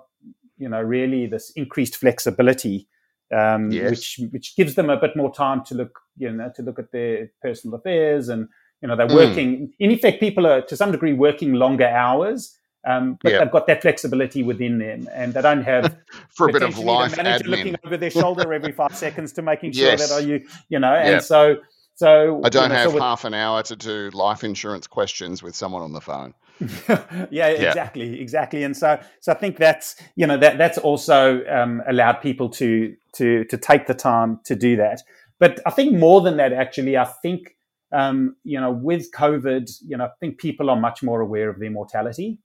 you 0.58 0.70
know, 0.70 0.82
really 0.82 1.28
this 1.28 1.52
increased 1.56 1.96
flexibility, 1.96 2.88
um, 3.36 3.72
yes. 3.72 3.90
which 3.90 4.20
which 4.32 4.56
gives 4.56 4.76
them 4.76 4.90
a 4.90 4.98
bit 4.98 5.16
more 5.16 5.34
time 5.34 5.64
to 5.66 5.76
look, 5.76 6.00
you 6.18 6.32
know, 6.32 6.52
to 6.56 6.62
look 6.62 6.80
at 6.80 6.92
their 6.92 7.32
personal 7.42 7.76
affairs, 7.76 8.30
and 8.30 8.48
you 8.82 8.88
know, 8.88 8.96
they're 8.96 9.08
mm. 9.08 9.16
working. 9.16 9.74
In 9.80 9.92
effect, 9.92 10.20
people 10.20 10.48
are 10.48 10.62
to 10.62 10.76
some 10.76 10.92
degree 10.92 11.14
working 11.14 11.54
longer 11.54 11.88
hours. 11.88 12.56
Um, 12.88 13.18
but 13.22 13.34
yep. 13.34 13.42
they've 13.42 13.52
got 13.52 13.68
that 13.68 13.82
flexibility 13.82 14.42
within 14.42 14.80
them, 14.80 15.10
and 15.14 15.34
they 15.34 15.42
don't 15.42 15.64
have 15.64 15.98
for 16.30 16.48
a 16.48 16.54
bit 16.54 16.64
of 16.64 16.80
life 16.80 17.18
manager 17.18 17.44
admin. 17.44 17.50
looking 17.50 17.76
over 17.86 17.98
their 17.98 18.10
shoulder 18.10 18.54
every 18.54 18.72
five 18.72 18.96
seconds 18.96 19.34
to 19.34 19.42
making 19.42 19.74
sure 19.74 19.88
yes. 19.88 20.08
that 20.08 20.16
are 20.16 20.26
you, 20.26 20.46
you 20.70 20.80
know, 20.80 20.94
and 20.94 21.16
yep. 21.16 21.24
so 21.24 21.58
so 22.00 22.40
I 22.46 22.48
don't 22.48 22.64
you 22.64 22.70
know, 22.70 22.76
have 22.76 22.92
so 22.92 23.00
half 23.02 23.26
an 23.26 23.34
hour 23.34 23.62
to 23.64 23.76
do 23.76 24.10
life 24.14 24.46
insurance 24.46 24.88
questions 24.88 25.44
with 25.44 25.54
someone 25.54 25.82
on 25.82 25.92
the 25.92 26.00
phone. 26.00 26.34
yeah, 26.88 27.28
yeah, 27.30 27.48
exactly, 27.50 28.22
exactly. 28.22 28.64
And 28.64 28.78
so, 28.78 28.98
so 29.20 29.34
I 29.34 29.36
think 29.36 29.58
that's 29.58 29.98
you 30.16 30.26
know 30.26 30.38
that 30.38 30.58
that's 30.58 30.78
also 30.78 31.46
um, 31.48 31.84
allowed 31.90 32.22
people 32.22 32.48
to 32.52 32.96
to 33.16 33.44
to 33.44 33.58
take 33.58 33.88
the 33.88 33.94
time 33.94 34.40
to 34.46 34.56
do 34.56 34.78
that. 34.78 35.02
But 35.40 35.60
I 35.66 35.72
think 35.72 35.94
more 35.94 36.22
than 36.22 36.38
that, 36.38 36.54
actually, 36.54 36.96
I 36.96 37.04
think 37.04 37.58
um, 37.92 38.38
you 38.46 38.62
know 38.62 38.72
with 38.72 39.12
COVID, 39.12 39.70
you 39.86 39.98
know, 39.98 40.06
I 40.06 40.12
think 40.22 40.38
people 40.38 40.70
are 40.70 40.80
much 40.80 41.04
more 41.04 41.20
aware 41.20 41.50
of 41.50 41.60
their 41.60 41.70
mortality. 41.70 42.40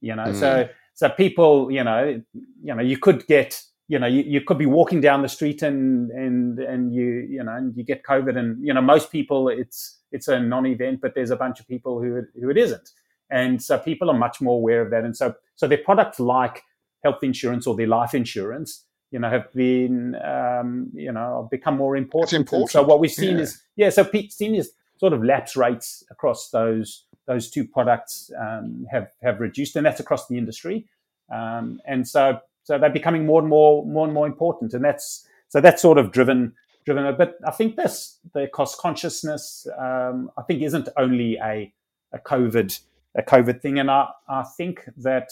You 0.00 0.16
know, 0.16 0.28
mm. 0.28 0.34
so 0.34 0.66
so 0.94 1.10
people, 1.10 1.70
you 1.70 1.84
know, 1.84 2.22
you 2.62 2.74
know, 2.74 2.82
you 2.82 2.96
could 2.96 3.26
get 3.26 3.60
you 3.88 3.98
know, 3.98 4.06
you, 4.06 4.22
you 4.22 4.40
could 4.42 4.58
be 4.58 4.66
walking 4.66 5.00
down 5.00 5.22
the 5.22 5.28
street 5.28 5.62
and 5.62 6.10
and 6.10 6.58
and 6.58 6.94
you 6.94 7.26
you 7.28 7.42
know 7.42 7.54
and 7.54 7.76
you 7.76 7.84
get 7.84 8.02
COVID 8.04 8.36
and 8.36 8.64
you 8.64 8.72
know 8.72 8.82
most 8.82 9.10
people 9.10 9.48
it's 9.48 9.98
it's 10.12 10.28
a 10.28 10.38
non-event, 10.38 11.00
but 11.00 11.14
there's 11.14 11.30
a 11.30 11.36
bunch 11.36 11.58
of 11.60 11.66
people 11.66 12.00
who 12.00 12.22
who 12.40 12.50
it 12.50 12.56
isn't. 12.56 12.90
And 13.30 13.62
so 13.62 13.78
people 13.78 14.10
are 14.10 14.16
much 14.16 14.40
more 14.40 14.56
aware 14.56 14.80
of 14.80 14.90
that. 14.90 15.04
And 15.04 15.16
so, 15.16 15.34
so 15.54 15.66
their 15.66 15.78
products 15.78 16.18
like 16.18 16.62
health 17.04 17.22
insurance 17.22 17.66
or 17.66 17.76
their 17.76 17.86
life 17.86 18.14
insurance, 18.14 18.84
you 19.10 19.18
know, 19.18 19.28
have 19.28 19.52
been, 19.52 20.16
um, 20.24 20.90
you 20.94 21.12
know, 21.12 21.48
become 21.50 21.76
more 21.76 21.96
important. 21.96 22.40
important. 22.40 22.70
so 22.70 22.82
what 22.82 23.00
we've 23.00 23.10
seen 23.10 23.36
yeah. 23.36 23.42
is, 23.42 23.62
yeah, 23.76 23.90
so 23.90 24.04
Pete 24.04 24.32
seen 24.32 24.54
is 24.54 24.72
sort 24.98 25.12
of 25.12 25.22
lapse 25.22 25.56
rates 25.56 26.02
across 26.10 26.50
those 26.50 27.04
those 27.26 27.50
two 27.50 27.66
products 27.66 28.30
um, 28.40 28.86
have 28.90 29.08
have 29.22 29.38
reduced, 29.38 29.76
and 29.76 29.84
that's 29.84 30.00
across 30.00 30.26
the 30.28 30.38
industry. 30.38 30.88
Um, 31.30 31.80
and 31.86 32.08
so 32.08 32.40
so 32.68 32.78
they're 32.78 32.98
becoming 33.00 33.24
more 33.24 33.40
and 33.40 33.48
more 33.48 33.86
more 33.86 34.04
and 34.04 34.14
more 34.14 34.26
important, 34.26 34.74
and 34.74 34.84
that's 34.84 35.26
so 35.48 35.60
that's 35.60 35.80
sort 35.80 35.98
of 35.98 36.12
driven 36.12 36.52
driven. 36.84 37.16
But 37.16 37.30
I 37.46 37.52
think 37.58 37.76
this 37.76 38.18
the 38.34 38.46
cost 38.58 38.78
consciousness 38.78 39.66
um, 39.78 40.30
I 40.36 40.42
think 40.42 40.62
isn't 40.62 40.88
only 40.96 41.38
a 41.52 41.72
a 42.12 42.18
COVID 42.18 42.70
a 43.16 43.22
COVID 43.22 43.60
thing. 43.60 43.78
And 43.78 43.90
I, 43.90 44.08
I 44.28 44.44
think 44.56 44.88
that 44.98 45.28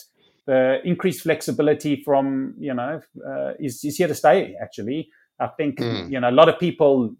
the 0.46 0.78
increased 0.84 1.22
flexibility 1.22 2.02
from, 2.04 2.54
you 2.58 2.74
know, 2.74 3.00
uh, 3.26 3.52
is, 3.58 3.84
is 3.84 3.96
here 3.96 4.08
to 4.08 4.14
stay, 4.14 4.56
actually. 4.62 5.10
I 5.38 5.48
think, 5.48 5.78
mm. 5.78 6.10
you 6.10 6.20
know, 6.20 6.30
a 6.30 6.38
lot 6.40 6.48
of 6.48 6.58
people, 6.58 7.14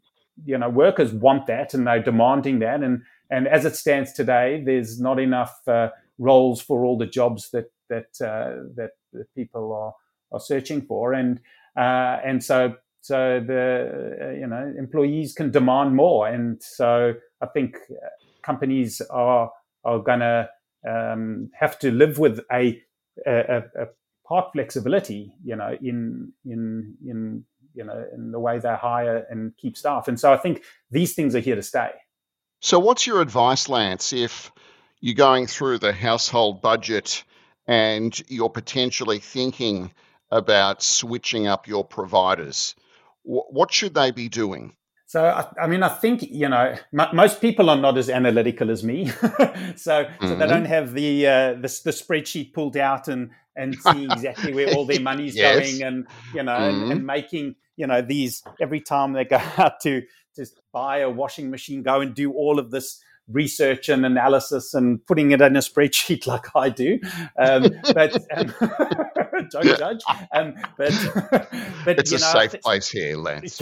you 0.44 0.58
know, 0.58 0.68
workers 0.68 1.12
want 1.12 1.46
that 1.46 1.74
and 1.74 1.86
they're 1.86 2.02
demanding 2.02 2.60
that. 2.60 2.82
And, 2.82 3.02
and 3.30 3.48
as 3.48 3.64
it 3.64 3.76
stands 3.76 4.12
today, 4.12 4.62
there's 4.64 5.00
not 5.00 5.18
enough 5.18 5.56
uh, 5.66 5.88
roles 6.18 6.60
for 6.62 6.84
all 6.84 6.96
the 6.96 7.06
jobs 7.06 7.50
that, 7.50 7.70
that, 7.90 8.10
uh, 8.20 8.72
that, 8.76 8.92
that 9.12 9.34
people 9.34 9.72
are, 9.72 9.94
are 10.32 10.40
searching 10.40 10.82
for. 10.82 11.12
And, 11.12 11.40
uh, 11.76 12.18
and 12.24 12.42
so, 12.42 12.74
so 13.06 13.40
the 13.46 14.18
uh, 14.20 14.30
you 14.32 14.48
know 14.48 14.74
employees 14.76 15.32
can 15.32 15.52
demand 15.52 15.94
more, 15.94 16.26
and 16.26 16.60
so 16.60 17.14
I 17.40 17.46
think 17.46 17.76
uh, 17.90 18.08
companies 18.42 19.00
are 19.10 19.52
are 19.84 20.00
gonna 20.00 20.48
um, 20.88 21.50
have 21.54 21.78
to 21.80 21.92
live 21.92 22.18
with 22.18 22.40
a, 22.50 22.82
a, 23.24 23.58
a 23.58 23.86
part 24.26 24.52
flexibility, 24.52 25.32
you 25.44 25.54
know, 25.54 25.76
in 25.80 26.32
in 26.44 26.96
in 27.06 27.44
you 27.74 27.84
know 27.84 28.04
in 28.12 28.32
the 28.32 28.40
way 28.40 28.58
they 28.58 28.74
hire 28.74 29.24
and 29.30 29.56
keep 29.56 29.76
staff, 29.76 30.08
and 30.08 30.18
so 30.18 30.32
I 30.32 30.36
think 30.36 30.64
these 30.90 31.14
things 31.14 31.36
are 31.36 31.40
here 31.40 31.56
to 31.56 31.62
stay. 31.62 31.90
So, 32.60 32.80
what's 32.80 33.06
your 33.06 33.20
advice, 33.20 33.68
Lance, 33.68 34.12
if 34.12 34.50
you're 35.00 35.14
going 35.14 35.46
through 35.46 35.78
the 35.78 35.92
household 35.92 36.60
budget 36.60 37.22
and 37.68 38.20
you're 38.28 38.50
potentially 38.50 39.20
thinking 39.20 39.92
about 40.36 40.82
switching 40.82 41.46
up 41.46 41.66
your 41.66 41.84
providers? 41.84 42.74
what 43.26 43.72
should 43.72 43.94
they 43.94 44.12
be 44.12 44.28
doing? 44.28 44.76
So, 45.08 45.24
I, 45.24 45.64
I, 45.64 45.66
mean, 45.68 45.82
I 45.82 45.88
think 45.88 46.22
you 46.22 46.48
know 46.48 46.74
m- 46.98 47.08
most 47.14 47.40
people 47.40 47.70
are 47.70 47.76
not 47.76 47.96
as 47.96 48.10
analytical 48.10 48.70
as 48.70 48.82
me, 48.82 49.06
so 49.06 49.24
mm-hmm. 49.24 49.76
so 49.76 49.76
they 49.76 50.34
mm-hmm. 50.34 50.48
don't 50.48 50.64
have 50.64 50.94
the, 50.94 51.26
uh, 51.26 51.52
the, 51.54 51.80
the 51.84 51.90
spreadsheet 51.90 52.52
pulled 52.52 52.76
out 52.76 53.06
and 53.06 53.30
and 53.54 53.74
see 53.80 54.04
exactly 54.04 54.52
where 54.52 54.74
all 54.74 54.84
their 54.84 55.00
money's 55.00 55.36
yes. 55.36 55.58
going, 55.58 55.82
and 55.82 56.06
you 56.34 56.42
know, 56.42 56.52
mm-hmm. 56.52 56.82
and, 56.82 56.92
and, 56.92 57.06
making 57.06 57.54
you 57.76 57.86
know 57.86 58.02
these 58.02 58.42
every 58.60 58.80
time 58.80 59.12
they 59.12 59.24
go 59.24 59.40
out 59.58 59.80
to 59.82 60.02
to 60.34 60.46
buy 60.72 60.98
a 60.98 61.10
washing 61.10 61.50
machine, 61.50 61.82
go 61.82 62.00
and 62.00 62.14
do 62.14 62.32
all 62.32 62.58
of 62.58 62.72
this 62.72 63.00
research 63.28 63.88
and 63.88 64.06
analysis 64.06 64.74
and 64.74 65.04
putting 65.06 65.32
it 65.32 65.40
in 65.40 65.56
a 65.56 65.60
spreadsheet 65.60 66.26
like 66.26 66.54
I 66.54 66.68
do. 66.68 66.98
Um, 67.38 67.70
but 67.92 68.16
um, 68.36 68.54
don't 69.50 69.78
judge. 69.78 70.02
Um, 70.32 70.54
but 70.76 70.92
but 71.84 71.98
it's 71.98 72.12
a 72.12 72.14
know, 72.14 72.32
safe 72.32 72.52
th- 72.52 72.62
place 72.62 72.88
here, 72.88 73.16
Lance. 73.16 73.58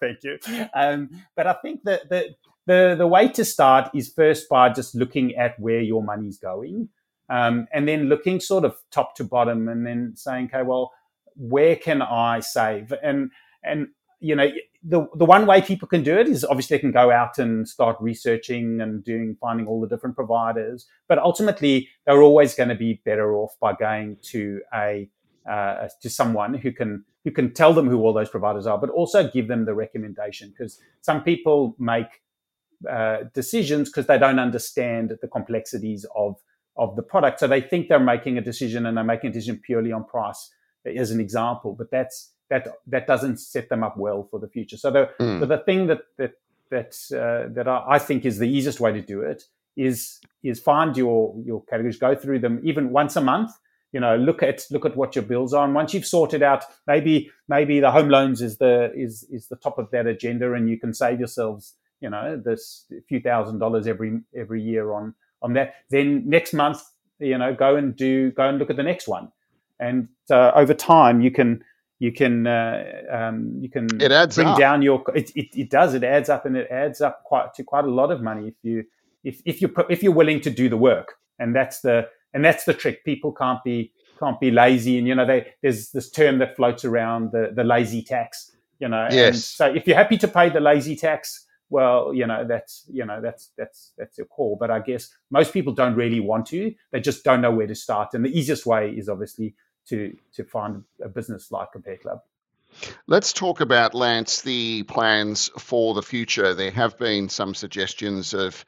thank 0.00 0.22
you. 0.22 0.38
Um, 0.74 1.10
but 1.34 1.46
I 1.46 1.54
think 1.54 1.82
that 1.84 2.08
the, 2.08 2.34
the 2.66 2.94
the 2.98 3.06
way 3.06 3.28
to 3.28 3.44
start 3.44 3.90
is 3.94 4.12
first 4.12 4.48
by 4.48 4.70
just 4.70 4.94
looking 4.94 5.34
at 5.36 5.58
where 5.58 5.80
your 5.80 6.02
money's 6.02 6.38
going, 6.38 6.88
um, 7.28 7.66
and 7.72 7.88
then 7.88 8.04
looking 8.08 8.40
sort 8.40 8.64
of 8.64 8.76
top 8.90 9.14
to 9.16 9.24
bottom, 9.24 9.68
and 9.68 9.86
then 9.86 10.12
saying, 10.16 10.46
okay, 10.52 10.62
well, 10.62 10.92
where 11.36 11.76
can 11.76 12.02
I 12.02 12.40
save? 12.40 12.92
And 13.02 13.30
and 13.62 13.88
you 14.20 14.34
know 14.34 14.48
the 14.82 15.06
the 15.14 15.24
one 15.24 15.46
way 15.46 15.60
people 15.60 15.88
can 15.88 16.02
do 16.02 16.16
it 16.16 16.28
is 16.28 16.44
obviously 16.44 16.76
they 16.76 16.80
can 16.80 16.92
go 16.92 17.10
out 17.10 17.38
and 17.38 17.68
start 17.68 17.96
researching 18.00 18.80
and 18.80 19.04
doing 19.04 19.36
finding 19.40 19.66
all 19.66 19.80
the 19.80 19.88
different 19.88 20.14
providers. 20.14 20.86
But 21.08 21.18
ultimately, 21.18 21.88
they're 22.06 22.22
always 22.22 22.54
going 22.54 22.68
to 22.68 22.74
be 22.74 23.00
better 23.04 23.34
off 23.34 23.54
by 23.60 23.74
going 23.74 24.18
to 24.30 24.60
a 24.72 25.08
uh, 25.50 25.88
to 26.00 26.10
someone 26.10 26.54
who 26.54 26.72
can 26.72 27.04
who 27.24 27.30
can 27.32 27.52
tell 27.52 27.72
them 27.72 27.88
who 27.88 28.00
all 28.00 28.12
those 28.12 28.28
providers 28.28 28.66
are, 28.66 28.78
but 28.78 28.90
also 28.90 29.28
give 29.28 29.48
them 29.48 29.64
the 29.64 29.74
recommendation 29.74 30.50
because 30.50 30.80
some 31.00 31.22
people 31.22 31.74
make 31.78 32.22
uh, 32.88 33.24
decisions 33.34 33.88
because 33.88 34.06
they 34.06 34.18
don't 34.18 34.38
understand 34.38 35.16
the 35.20 35.28
complexities 35.28 36.06
of 36.14 36.36
of 36.76 36.94
the 36.94 37.02
product. 37.02 37.40
So 37.40 37.48
they 37.48 37.60
think 37.60 37.88
they're 37.88 37.98
making 37.98 38.38
a 38.38 38.42
decision 38.42 38.86
and 38.86 38.96
they're 38.96 39.04
making 39.04 39.30
a 39.30 39.32
decision 39.32 39.60
purely 39.64 39.92
on 39.92 40.04
price, 40.04 40.50
as 40.84 41.10
an 41.10 41.20
example. 41.20 41.74
But 41.76 41.90
that's 41.90 42.32
that 42.50 42.68
that 42.86 43.06
doesn't 43.06 43.38
set 43.38 43.68
them 43.68 43.82
up 43.82 43.96
well 43.96 44.28
for 44.30 44.38
the 44.38 44.48
future. 44.48 44.76
So 44.76 44.90
the 44.90 45.10
mm. 45.20 45.40
so 45.40 45.46
the 45.46 45.58
thing 45.58 45.86
that 45.88 46.02
that 46.18 46.32
that 46.70 46.96
uh, 47.12 47.52
that 47.54 47.68
I 47.68 47.98
think 47.98 48.24
is 48.24 48.38
the 48.38 48.48
easiest 48.48 48.80
way 48.80 48.92
to 48.92 49.02
do 49.02 49.20
it 49.22 49.44
is 49.76 50.20
is 50.42 50.60
find 50.60 50.96
your 50.96 51.34
your 51.44 51.62
categories, 51.64 51.98
go 51.98 52.14
through 52.14 52.40
them 52.40 52.60
even 52.62 52.90
once 52.90 53.16
a 53.16 53.20
month. 53.20 53.50
You 53.92 54.00
know, 54.00 54.16
look 54.16 54.42
at 54.42 54.64
look 54.70 54.84
at 54.84 54.96
what 54.96 55.14
your 55.14 55.24
bills 55.24 55.54
are, 55.54 55.64
and 55.64 55.74
once 55.74 55.94
you've 55.94 56.06
sorted 56.06 56.42
out, 56.42 56.64
maybe 56.86 57.30
maybe 57.48 57.80
the 57.80 57.90
home 57.90 58.08
loans 58.08 58.42
is 58.42 58.58
the 58.58 58.92
is 58.94 59.26
is 59.30 59.48
the 59.48 59.56
top 59.56 59.78
of 59.78 59.90
that 59.92 60.06
agenda, 60.06 60.52
and 60.52 60.68
you 60.68 60.78
can 60.78 60.92
save 60.92 61.18
yourselves, 61.18 61.74
you 62.00 62.10
know, 62.10 62.40
this 62.44 62.86
few 63.08 63.20
thousand 63.20 63.58
dollars 63.58 63.86
every 63.86 64.20
every 64.36 64.62
year 64.62 64.92
on 64.92 65.14
on 65.40 65.54
that. 65.54 65.76
Then 65.88 66.28
next 66.28 66.52
month, 66.52 66.82
you 67.20 67.38
know, 67.38 67.54
go 67.54 67.76
and 67.76 67.96
do 67.96 68.32
go 68.32 68.48
and 68.48 68.58
look 68.58 68.70
at 68.70 68.76
the 68.76 68.82
next 68.82 69.08
one, 69.08 69.30
and 69.78 70.08
uh, 70.30 70.52
over 70.54 70.74
time 70.74 71.20
you 71.20 71.30
can 71.30 71.62
you 71.98 72.12
can 72.12 72.46
uh, 72.46 72.82
um, 73.10 73.58
you 73.60 73.70
can 73.70 73.88
it 74.00 74.12
adds 74.12 74.36
bring 74.36 74.48
up. 74.48 74.58
down 74.58 74.82
your 74.82 75.02
it, 75.14 75.30
it, 75.34 75.48
it, 75.58 75.70
does 75.70 75.94
it 75.94 76.04
adds 76.04 76.28
up 76.28 76.44
and 76.44 76.56
it 76.56 76.68
adds 76.70 77.00
up 77.00 77.24
quite 77.24 77.54
to 77.54 77.64
quite 77.64 77.84
a 77.84 77.90
lot 77.90 78.10
of 78.10 78.22
money 78.22 78.48
if 78.48 78.54
you 78.62 78.84
if, 79.24 79.40
if 79.44 79.62
you 79.62 79.74
if 79.88 80.02
you're 80.02 80.12
willing 80.12 80.40
to 80.40 80.50
do 80.50 80.68
the 80.68 80.76
work. 80.76 81.14
And 81.38 81.54
that's 81.54 81.80
the 81.80 82.08
and 82.34 82.44
that's 82.44 82.64
the 82.64 82.74
trick. 82.74 83.04
People 83.04 83.32
can't 83.32 83.62
be 83.64 83.92
can't 84.18 84.38
be 84.40 84.50
lazy. 84.50 84.98
And 84.98 85.06
you 85.06 85.14
know 85.14 85.26
they, 85.26 85.52
there's 85.62 85.90
this 85.90 86.10
term 86.10 86.38
that 86.38 86.56
floats 86.56 86.84
around 86.84 87.32
the 87.32 87.52
the 87.54 87.64
lazy 87.64 88.02
tax 88.02 88.52
you 88.78 88.88
know. 88.88 89.08
Yes. 89.10 89.28
And 89.28 89.36
so 89.36 89.66
if 89.74 89.86
you're 89.86 89.96
happy 89.96 90.18
to 90.18 90.28
pay 90.28 90.50
the 90.50 90.60
lazy 90.60 90.96
tax 90.96 91.44
well 91.68 92.14
you 92.14 92.24
know 92.24 92.46
that's 92.46 92.84
you 92.88 93.04
know 93.04 93.20
that's 93.20 93.52
that's 93.56 93.92
that's 93.98 94.18
your 94.18 94.26
call. 94.26 94.56
But 94.58 94.70
i 94.70 94.80
guess 94.80 95.08
most 95.30 95.52
people 95.52 95.72
don't 95.72 95.94
really 95.94 96.20
want 96.20 96.46
to. 96.46 96.74
They 96.92 97.00
just 97.00 97.24
don't 97.24 97.40
know 97.40 97.50
where 97.50 97.66
to 97.66 97.74
start. 97.74 98.14
And 98.14 98.24
the 98.24 98.38
easiest 98.38 98.66
way 98.66 98.90
is 98.90 99.08
obviously 99.08 99.54
to 99.88 100.16
to 100.34 100.44
find 100.44 100.84
a 101.02 101.08
business 101.08 101.50
like 101.50 101.72
Compare 101.72 101.98
Club. 101.98 102.20
Let's 103.06 103.32
talk 103.32 103.60
about 103.60 103.94
Lance 103.94 104.42
the 104.42 104.82
plans 104.82 105.50
for 105.58 105.94
the 105.94 106.02
future. 106.02 106.54
There 106.54 106.70
have 106.70 106.98
been 106.98 107.28
some 107.28 107.54
suggestions 107.54 108.34
of 108.34 108.64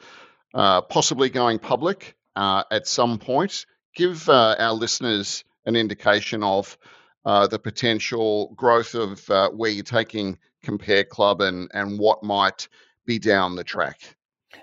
uh, 0.54 0.80
possibly 0.82 1.28
going 1.28 1.58
public 1.58 2.16
uh, 2.34 2.64
at 2.70 2.86
some 2.86 3.18
point. 3.18 3.66
Give 3.94 4.28
uh, 4.28 4.56
our 4.58 4.72
listeners 4.72 5.44
an 5.66 5.76
indication 5.76 6.42
of 6.42 6.78
uh, 7.24 7.46
the 7.48 7.58
potential 7.58 8.54
growth 8.56 8.94
of 8.94 9.28
uh, 9.28 9.50
where 9.50 9.70
you're 9.70 9.84
taking 9.84 10.38
Compare 10.62 11.04
Club 11.04 11.40
and 11.40 11.70
and 11.74 11.98
what 11.98 12.22
might 12.22 12.68
be 13.04 13.18
down 13.18 13.56
the 13.56 13.64
track. 13.64 14.16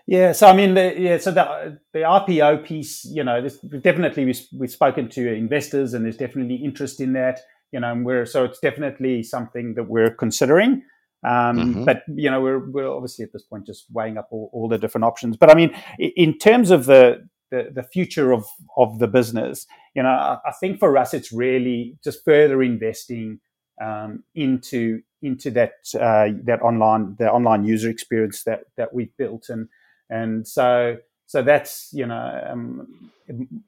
Yeah, 0.07 0.33
so 0.33 0.47
I 0.47 0.55
mean, 0.55 0.75
the, 0.75 0.93
yeah, 0.97 1.17
so 1.17 1.31
the 1.31 1.79
the 1.93 2.01
IPO 2.01 2.63
piece, 2.63 3.05
you 3.05 3.23
know, 3.23 3.41
this, 3.41 3.57
definitely 3.57 4.25
we've, 4.25 4.47
we've 4.53 4.71
spoken 4.71 5.09
to 5.09 5.33
investors, 5.33 5.93
and 5.93 6.05
there's 6.05 6.17
definitely 6.17 6.55
interest 6.55 7.01
in 7.01 7.13
that, 7.13 7.39
you 7.71 7.79
know, 7.79 7.91
and 7.91 8.05
we're 8.05 8.25
so 8.25 8.43
it's 8.43 8.59
definitely 8.59 9.23
something 9.23 9.73
that 9.75 9.89
we're 9.89 10.11
considering. 10.11 10.83
Um, 11.25 11.57
mm-hmm. 11.57 11.83
But 11.85 12.03
you 12.07 12.29
know, 12.29 12.39
we're 12.39 12.69
we're 12.69 12.87
obviously 12.87 13.25
at 13.25 13.33
this 13.33 13.41
point 13.43 13.65
just 13.65 13.85
weighing 13.91 14.17
up 14.17 14.27
all, 14.29 14.51
all 14.53 14.69
the 14.69 14.77
different 14.77 15.05
options. 15.05 15.37
But 15.37 15.49
I 15.49 15.55
mean, 15.55 15.75
in 15.97 16.37
terms 16.37 16.69
of 16.69 16.85
the 16.85 17.27
the, 17.49 17.69
the 17.73 17.83
future 17.83 18.31
of 18.31 18.45
of 18.77 18.99
the 18.99 19.07
business, 19.07 19.65
you 19.95 20.03
know, 20.03 20.09
I, 20.09 20.37
I 20.45 20.51
think 20.59 20.77
for 20.77 20.95
us 20.99 21.15
it's 21.15 21.31
really 21.31 21.97
just 22.03 22.23
further 22.23 22.61
investing 22.61 23.39
um, 23.83 24.23
into 24.35 25.01
into 25.23 25.49
that 25.51 25.73
uh, 25.99 26.29
that 26.43 26.61
online 26.61 27.15
the 27.17 27.31
online 27.31 27.65
user 27.65 27.89
experience 27.89 28.43
that 28.43 28.65
that 28.77 28.93
we've 28.93 29.15
built 29.17 29.49
and 29.49 29.67
and 30.09 30.47
so 30.47 30.97
so 31.25 31.41
that's 31.41 31.89
you 31.93 32.05
know 32.05 32.41
um, 32.49 33.11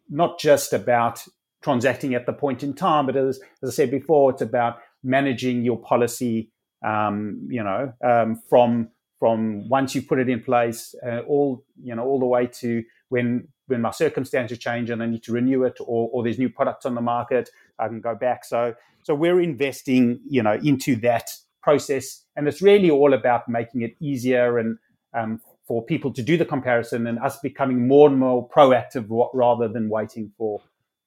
not 0.09 0.39
just 0.39 0.73
about 0.73 1.25
transacting 1.61 2.13
at 2.13 2.25
the 2.25 2.33
point 2.33 2.63
in 2.63 2.73
time 2.73 3.05
but 3.05 3.15
as, 3.15 3.39
as 3.63 3.69
i 3.69 3.73
said 3.73 3.91
before 3.91 4.31
it's 4.31 4.41
about 4.41 4.77
managing 5.03 5.63
your 5.63 5.77
policy 5.77 6.51
um, 6.85 7.47
you 7.49 7.63
know 7.63 7.91
um, 8.03 8.41
from 8.49 8.89
from 9.19 9.67
once 9.67 9.95
you 9.95 10.01
put 10.01 10.19
it 10.19 10.29
in 10.29 10.41
place 10.41 10.93
uh, 11.05 11.19
all 11.21 11.63
you 11.81 11.95
know 11.95 12.05
all 12.05 12.19
the 12.19 12.25
way 12.25 12.45
to 12.45 12.83
when 13.09 13.47
when 13.67 13.81
my 13.81 13.91
circumstances 13.91 14.57
change 14.57 14.89
and 14.89 15.03
I 15.03 15.05
need 15.05 15.23
to 15.23 15.31
renew 15.31 15.63
it 15.63 15.77
or, 15.81 16.09
or 16.11 16.23
there's 16.23 16.39
new 16.39 16.49
products 16.49 16.85
on 16.85 16.95
the 16.95 17.01
market, 17.01 17.49
I 17.77 17.87
can 17.87 18.01
go 18.01 18.15
back. 18.15 18.45
So 18.45 18.73
so 19.03 19.15
we're 19.15 19.39
investing, 19.39 20.19
you 20.27 20.43
know, 20.43 20.59
into 20.63 20.95
that 20.97 21.29
process, 21.61 22.23
and 22.35 22.47
it's 22.47 22.61
really 22.61 22.89
all 22.89 23.13
about 23.13 23.47
making 23.47 23.81
it 23.81 23.95
easier 24.01 24.57
and 24.57 24.77
um, 25.13 25.39
for 25.67 25.83
people 25.83 26.13
to 26.13 26.23
do 26.23 26.37
the 26.37 26.45
comparison 26.45 27.07
and 27.07 27.19
us 27.19 27.37
becoming 27.39 27.87
more 27.87 28.07
and 28.07 28.17
more 28.17 28.47
proactive 28.47 29.07
rather 29.33 29.67
than 29.67 29.89
waiting 29.89 30.31
for 30.37 30.61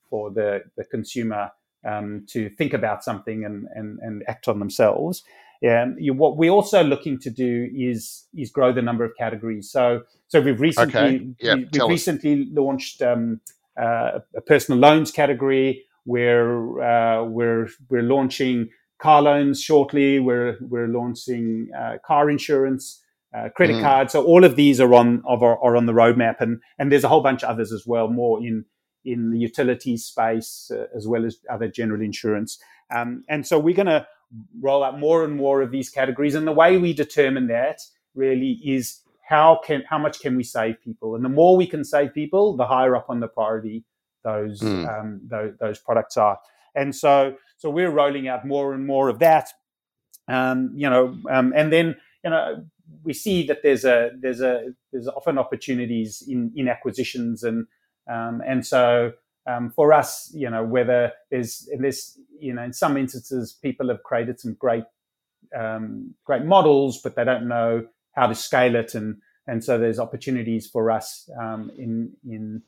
for 0.09 0.31
the 0.31 0.63
the 0.77 0.85
consumer 0.85 1.51
um, 1.87 2.27
to 2.29 2.51
think 2.51 2.75
about 2.75 3.03
something 3.03 3.45
and, 3.45 3.67
and, 3.75 3.99
and 4.01 4.23
act 4.29 4.49
on 4.49 4.59
themselves. 4.59 5.23
Um, 5.67 5.97
you, 5.99 6.15
what 6.15 6.37
we're 6.37 6.51
also 6.51 6.83
looking 6.83 7.19
to 7.21 7.31
do 7.31 7.69
is 7.75 8.27
is 8.35 8.51
grow 8.51 8.73
the 8.73 8.83
number 8.83 9.05
of 9.05 9.13
categories. 9.17 9.71
So 9.71 10.03
so 10.29 10.41
we've 10.41 10.61
recently 10.61 11.01
okay. 11.01 11.27
yep. 11.41 11.59
we, 11.73 11.79
have 11.79 11.89
recently 11.89 12.49
launched 12.51 13.03
um, 13.03 13.41
uh, 13.81 14.21
a 14.35 14.41
personal 14.41 14.79
loans 14.79 15.11
category 15.11 15.85
where 16.05 16.81
uh, 16.83 17.25
we're 17.25 17.69
we're 17.91 18.03
launching 18.03 18.71
car 18.99 19.21
loans 19.21 19.61
shortly. 19.61 20.19
We're 20.19 20.57
we're 20.63 20.89
launching 20.89 21.69
uh, 21.79 21.99
car 22.07 22.31
insurance. 22.31 23.03
Uh, 23.33 23.49
credit 23.49 23.77
mm. 23.77 23.83
cards. 23.83 24.13
So 24.13 24.25
all 24.25 24.45
of 24.45 24.57
these 24.57 24.81
are 24.81 24.93
on 24.93 25.23
are, 25.27 25.59
are 25.63 25.77
on 25.77 25.87
the 25.87 25.93
roadmap, 25.93 26.41
and 26.41 26.61
and 26.79 26.91
there's 26.91 27.05
a 27.05 27.09
whole 27.09 27.23
bunch 27.23 27.45
of 27.45 27.51
others 27.51 27.73
as 27.73 27.87
well, 27.87 28.09
more 28.09 28.45
in 28.45 28.65
in 29.05 29.31
the 29.31 29.39
utility 29.39 29.97
space 29.97 30.71
uh, 30.75 30.87
as 30.97 31.07
well 31.07 31.25
as 31.25 31.39
other 31.49 31.69
general 31.69 32.03
insurance. 32.03 32.59
Um, 32.95 33.25
and 33.29 33.47
so 33.47 33.59
we're 33.59 33.75
going 33.75 33.87
to 33.87 34.07
roll 34.61 34.85
out 34.85 34.99
more 34.99 35.25
and 35.25 35.37
more 35.37 35.63
of 35.63 35.71
these 35.71 35.89
categories. 35.89 36.35
And 36.35 36.47
the 36.47 36.53
way 36.53 36.77
we 36.77 36.93
determine 36.93 37.47
that 37.49 37.81
really 38.15 38.61
is 38.65 39.01
how 39.29 39.61
can 39.65 39.85
how 39.89 39.99
much 39.99 40.21
can 40.21 40.37
we 40.37 40.43
save 40.43 40.83
people? 40.83 41.15
And 41.15 41.25
the 41.25 41.29
more 41.29 41.57
we 41.57 41.67
can 41.67 41.85
save 41.85 42.13
people, 42.13 42.57
the 42.57 42.67
higher 42.67 42.97
up 42.97 43.07
on 43.09 43.21
the 43.21 43.29
priority 43.29 43.85
those 44.23 44.61
mm. 44.61 44.89
um, 44.89 45.21
those, 45.25 45.53
those 45.61 45.79
products 45.79 46.17
are. 46.17 46.39
And 46.75 46.95
so 46.95 47.37
so 47.57 47.71
we're 47.71 47.91
rolling 47.91 48.29
out 48.29 48.47
more 48.47 48.75
and 48.75 48.87
more 48.87 49.09
of 49.09 49.19
that. 49.21 49.51
Um, 50.29 50.73
you 50.75 50.89
know, 50.89 51.17
um, 51.31 51.53
and 51.57 51.73
then 51.73 51.97
you 52.25 52.31
know 52.31 52.67
we 53.03 53.13
see 53.13 53.47
that 53.47 53.63
there's 53.63 53.85
a 53.85 54.11
there's 54.21 54.41
a 54.41 54.73
there's 54.93 55.09
often 55.09 55.39
opportunities 55.39 56.23
in 56.27 56.53
in 56.55 56.69
acquisitions 56.69 57.43
and 57.43 57.67
um, 58.11 58.43
and 58.47 58.67
so 58.67 59.13
um, 59.47 59.71
for 59.71 59.93
us, 59.93 60.31
you 60.35 60.51
know, 60.51 60.65
whether 60.65 61.13
there's 61.31 61.69
there's 61.79 62.19
you 62.39 62.53
know 62.53 62.63
in 62.63 62.73
some 62.73 62.97
instances 62.97 63.59
people 63.63 63.89
have 63.89 64.03
created 64.03 64.41
some 64.41 64.55
great 64.55 64.85
um, 65.59 66.15
great 66.25 66.45
models, 66.45 67.01
but 67.03 67.17
they 67.17 67.25
don't 67.25 67.49
know 67.49 67.87
how 68.13 68.27
to 68.27 68.35
scale 68.35 68.77
it, 68.77 68.95
and 68.95 69.17
and 69.47 69.65
so 69.65 69.79
there's 69.79 69.99
opportunities 69.99 70.67
for 70.67 70.91
us 70.91 71.29
um, 71.41 71.71
in 71.77 72.13
in 72.29 72.63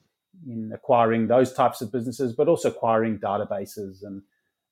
in 0.47 0.73
acquiring 0.75 1.29
those 1.29 1.53
types 1.53 1.83
of 1.83 1.93
businesses, 1.93 2.33
but 2.33 2.49
also 2.49 2.71
acquiring 2.71 3.19
databases 3.19 4.03
and 4.03 4.23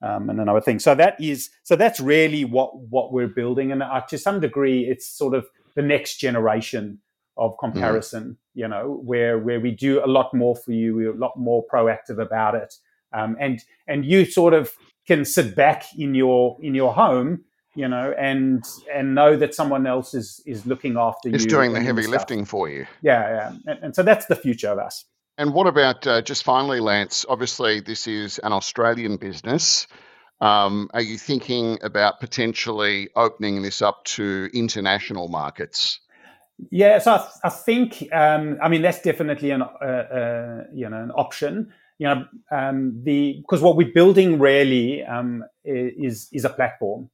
um, 0.03 0.31
and 0.31 0.41
another 0.41 0.61
thing. 0.61 0.79
So 0.79 0.95
that 0.95 1.21
is 1.21 1.51
so 1.63 1.77
that's 1.77 2.01
really 2.01 2.45
what 2.45 2.77
what 2.79 3.13
we're 3.13 3.29
building, 3.29 3.73
and 3.73 3.83
uh, 3.83 4.01
to 4.09 4.19
some 4.19 4.41
degree, 4.41 4.87
it's 4.89 5.07
sort 5.07 5.35
of 5.35 5.47
the 5.75 5.83
next 5.83 6.17
generation 6.17 7.01
of 7.37 7.53
mm-hmm. 7.53 7.73
comparison. 7.73 8.25
Mm. 8.25 8.37
You 8.55 8.69
know, 8.69 9.01
where 9.05 9.39
where 9.39 9.61
we 9.61 9.71
do 9.71 10.05
a 10.05 10.09
lot 10.09 10.33
more 10.35 10.57
for 10.57 10.73
you, 10.73 10.95
we're 10.95 11.15
a 11.15 11.19
lot 11.19 11.37
more 11.37 11.65
proactive 11.73 12.21
about 12.21 12.55
it, 12.55 12.75
um, 13.13 13.37
and 13.41 13.63
and 13.87 14.05
you 14.05 14.25
sort 14.25 14.55
of 14.55 14.73
can 15.07 15.25
sit 15.25 15.55
back 15.55 15.85
in 15.97 16.15
your 16.15 16.57
in 16.61 16.75
your 16.75 16.93
home 16.93 17.45
you 17.75 17.87
know, 17.87 18.13
and 18.19 18.65
and 18.93 19.15
know 19.15 19.37
that 19.37 19.55
someone 19.55 19.87
else 19.87 20.13
is 20.13 20.43
is 20.45 20.67
looking 20.67 20.97
after 20.97 21.29
you. 21.29 21.37
Is 21.37 21.47
doing 21.47 21.73
the 21.73 21.81
heavy 21.81 22.07
lifting 22.07 22.45
for 22.45 22.69
you. 22.69 22.87
Yeah, 23.01 23.29
yeah, 23.29 23.53
and, 23.67 23.85
and, 23.85 23.95
so 23.95 24.03
that's 24.03 24.27
the 24.27 24.37
future 24.37 24.69
of 24.69 24.79
us. 24.79 25.05
And 25.41 25.55
what 25.55 25.67
about 25.67 26.07
uh, 26.07 26.21
just 26.21 26.45
finally, 26.45 26.81
Lance? 26.81 27.25
Obviously, 27.27 27.81
this 27.81 28.07
is 28.07 28.39
an 28.41 28.53
Australian 28.53 29.17
business. 29.17 29.87
Um, 30.39 30.91
are 30.93 31.01
you 31.01 31.17
thinking 31.17 31.79
about 31.83 32.21
potentially 32.21 33.09
opening 33.17 33.63
this 33.63 33.81
up 33.81 34.05
to 34.05 34.51
international 34.53 35.29
markets? 35.29 35.99
Yeah, 36.71 36.99
so 36.99 37.13
I, 37.13 37.29
I 37.45 37.49
think 37.49 38.07
um, 38.13 38.59
I 38.63 38.69
mean 38.69 38.83
that's 38.83 39.01
definitely 39.01 39.51
an 39.51 39.63
uh, 39.63 39.65
uh, 39.87 40.65
you 40.75 40.91
know 40.91 41.05
an 41.05 41.11
option. 41.13 41.73
You 41.97 42.09
know 42.09 42.25
um, 42.53 43.01
the 43.03 43.39
because 43.41 43.63
what 43.63 43.77
we're 43.77 43.95
building 43.95 44.39
really 44.39 45.03
um, 45.05 45.43
is 45.65 46.29
is 46.33 46.45
a 46.45 46.51
platform. 46.51 47.09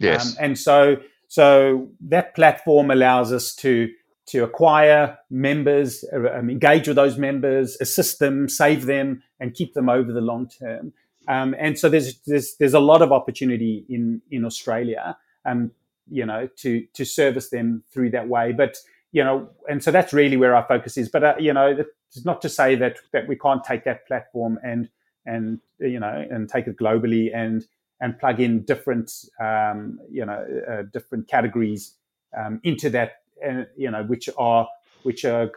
Yes. 0.00 0.30
Um, 0.30 0.44
and 0.44 0.58
so 0.58 0.96
so 1.28 1.90
that 2.08 2.34
platform 2.34 2.90
allows 2.90 3.34
us 3.34 3.54
to 3.56 3.90
to 4.26 4.42
acquire 4.42 5.18
members, 5.30 6.04
um, 6.12 6.50
engage 6.50 6.88
with 6.88 6.96
those 6.96 7.16
members, 7.16 7.76
assist 7.80 8.18
them, 8.18 8.48
save 8.48 8.86
them, 8.86 9.22
and 9.40 9.54
keep 9.54 9.74
them 9.74 9.88
over 9.88 10.12
the 10.12 10.20
long 10.20 10.48
term. 10.48 10.92
Um, 11.28 11.54
and 11.58 11.78
so 11.78 11.88
there's, 11.88 12.18
there's 12.26 12.56
there's 12.56 12.74
a 12.74 12.80
lot 12.80 13.02
of 13.02 13.12
opportunity 13.12 13.84
in 13.88 14.22
in 14.30 14.44
Australia, 14.44 15.16
um, 15.44 15.72
you 16.10 16.24
know, 16.24 16.48
to 16.58 16.86
to 16.94 17.04
service 17.04 17.50
them 17.50 17.82
through 17.92 18.10
that 18.10 18.28
way. 18.28 18.52
But 18.52 18.78
you 19.12 19.24
know, 19.24 19.48
and 19.68 19.82
so 19.82 19.90
that's 19.90 20.12
really 20.12 20.36
where 20.36 20.54
our 20.54 20.66
focus 20.66 20.96
is. 20.96 21.08
But 21.08 21.24
uh, 21.24 21.34
you 21.38 21.52
know, 21.52 21.76
it's 22.10 22.24
not 22.24 22.42
to 22.42 22.48
say 22.48 22.74
that 22.76 22.98
that 23.12 23.26
we 23.26 23.36
can't 23.36 23.64
take 23.64 23.84
that 23.84 24.06
platform 24.06 24.58
and 24.62 24.88
and 25.24 25.60
you 25.80 25.98
know 25.98 26.24
and 26.30 26.48
take 26.48 26.66
it 26.66 26.76
globally 26.76 27.34
and 27.34 27.66
and 28.00 28.18
plug 28.18 28.40
in 28.40 28.62
different, 28.62 29.10
um, 29.40 29.98
you 30.10 30.24
know, 30.24 30.44
uh, 30.70 30.82
different 30.92 31.28
categories 31.28 31.94
um, 32.36 32.60
into 32.62 32.90
that, 32.90 33.22
uh, 33.44 33.64
you 33.76 33.90
know, 33.90 34.04
which 34.04 34.28
are 34.38 34.68
which 35.02 35.24
are 35.24 35.50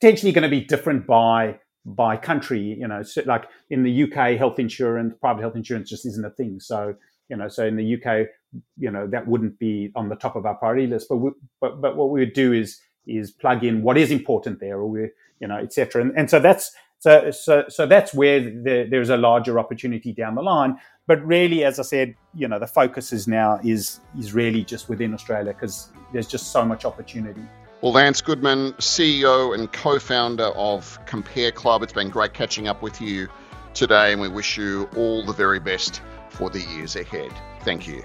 potentially 0.00 0.32
going 0.32 0.42
to 0.42 0.48
be 0.48 0.60
different 0.60 1.06
by 1.06 1.58
by 1.84 2.16
country. 2.16 2.60
You 2.60 2.88
know, 2.88 3.02
so 3.02 3.22
like 3.26 3.44
in 3.70 3.82
the 3.82 4.04
UK, 4.04 4.38
health 4.38 4.58
insurance, 4.58 5.14
private 5.20 5.42
health 5.42 5.56
insurance 5.56 5.88
just 5.88 6.06
isn't 6.06 6.24
a 6.24 6.30
thing. 6.30 6.60
So 6.60 6.94
you 7.28 7.36
know, 7.36 7.48
so 7.48 7.64
in 7.66 7.76
the 7.76 7.94
UK, 7.94 8.28
you 8.76 8.90
know, 8.90 9.06
that 9.06 9.26
wouldn't 9.26 9.58
be 9.58 9.90
on 9.96 10.08
the 10.08 10.16
top 10.16 10.36
of 10.36 10.44
our 10.44 10.54
priority 10.54 10.86
list. 10.86 11.08
But 11.08 11.16
we, 11.16 11.30
but 11.60 11.80
but 11.80 11.96
what 11.96 12.10
we 12.10 12.20
would 12.20 12.34
do 12.34 12.52
is 12.52 12.80
is 13.06 13.30
plug 13.30 13.64
in 13.64 13.82
what 13.82 13.96
is 13.96 14.10
important 14.10 14.60
there, 14.60 14.78
or 14.78 14.86
we, 14.86 15.08
you 15.40 15.48
know, 15.48 15.56
etc. 15.56 16.02
And, 16.02 16.12
and 16.16 16.28
so 16.28 16.40
that's 16.40 16.70
so, 17.02 17.32
so, 17.32 17.64
so 17.68 17.84
that's 17.84 18.14
where 18.14 18.38
the, 18.38 18.86
there's 18.88 19.10
a 19.10 19.16
larger 19.16 19.58
opportunity 19.58 20.12
down 20.12 20.36
the 20.36 20.42
line. 20.42 20.78
But 21.08 21.20
really, 21.26 21.64
as 21.64 21.80
I 21.80 21.82
said, 21.82 22.14
you 22.32 22.46
know, 22.46 22.60
the 22.60 22.66
focus 22.68 23.12
is 23.12 23.26
now 23.26 23.58
is 23.64 23.98
is 24.16 24.32
really 24.32 24.62
just 24.62 24.88
within 24.88 25.12
Australia 25.12 25.52
because 25.52 25.88
there's 26.12 26.28
just 26.28 26.52
so 26.52 26.64
much 26.64 26.84
opportunity. 26.84 27.42
Well, 27.80 27.90
Lance 27.90 28.20
Goodman, 28.20 28.74
CEO 28.74 29.52
and 29.52 29.72
co-founder 29.72 30.52
of 30.54 30.96
Compare 31.06 31.50
Club, 31.50 31.82
it's 31.82 31.92
been 31.92 32.08
great 32.08 32.34
catching 32.34 32.68
up 32.68 32.82
with 32.82 33.00
you 33.00 33.26
today, 33.74 34.12
and 34.12 34.20
we 34.20 34.28
wish 34.28 34.56
you 34.56 34.88
all 34.94 35.24
the 35.24 35.32
very 35.32 35.58
best 35.58 36.02
for 36.28 36.50
the 36.50 36.60
years 36.60 36.94
ahead. 36.94 37.32
Thank 37.62 37.88
you. 37.88 38.04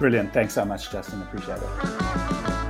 Brilliant. 0.00 0.32
Thanks 0.32 0.54
so 0.54 0.64
much, 0.64 0.90
Justin. 0.90 1.22
Appreciate 1.22 1.58
it. 1.58 2.61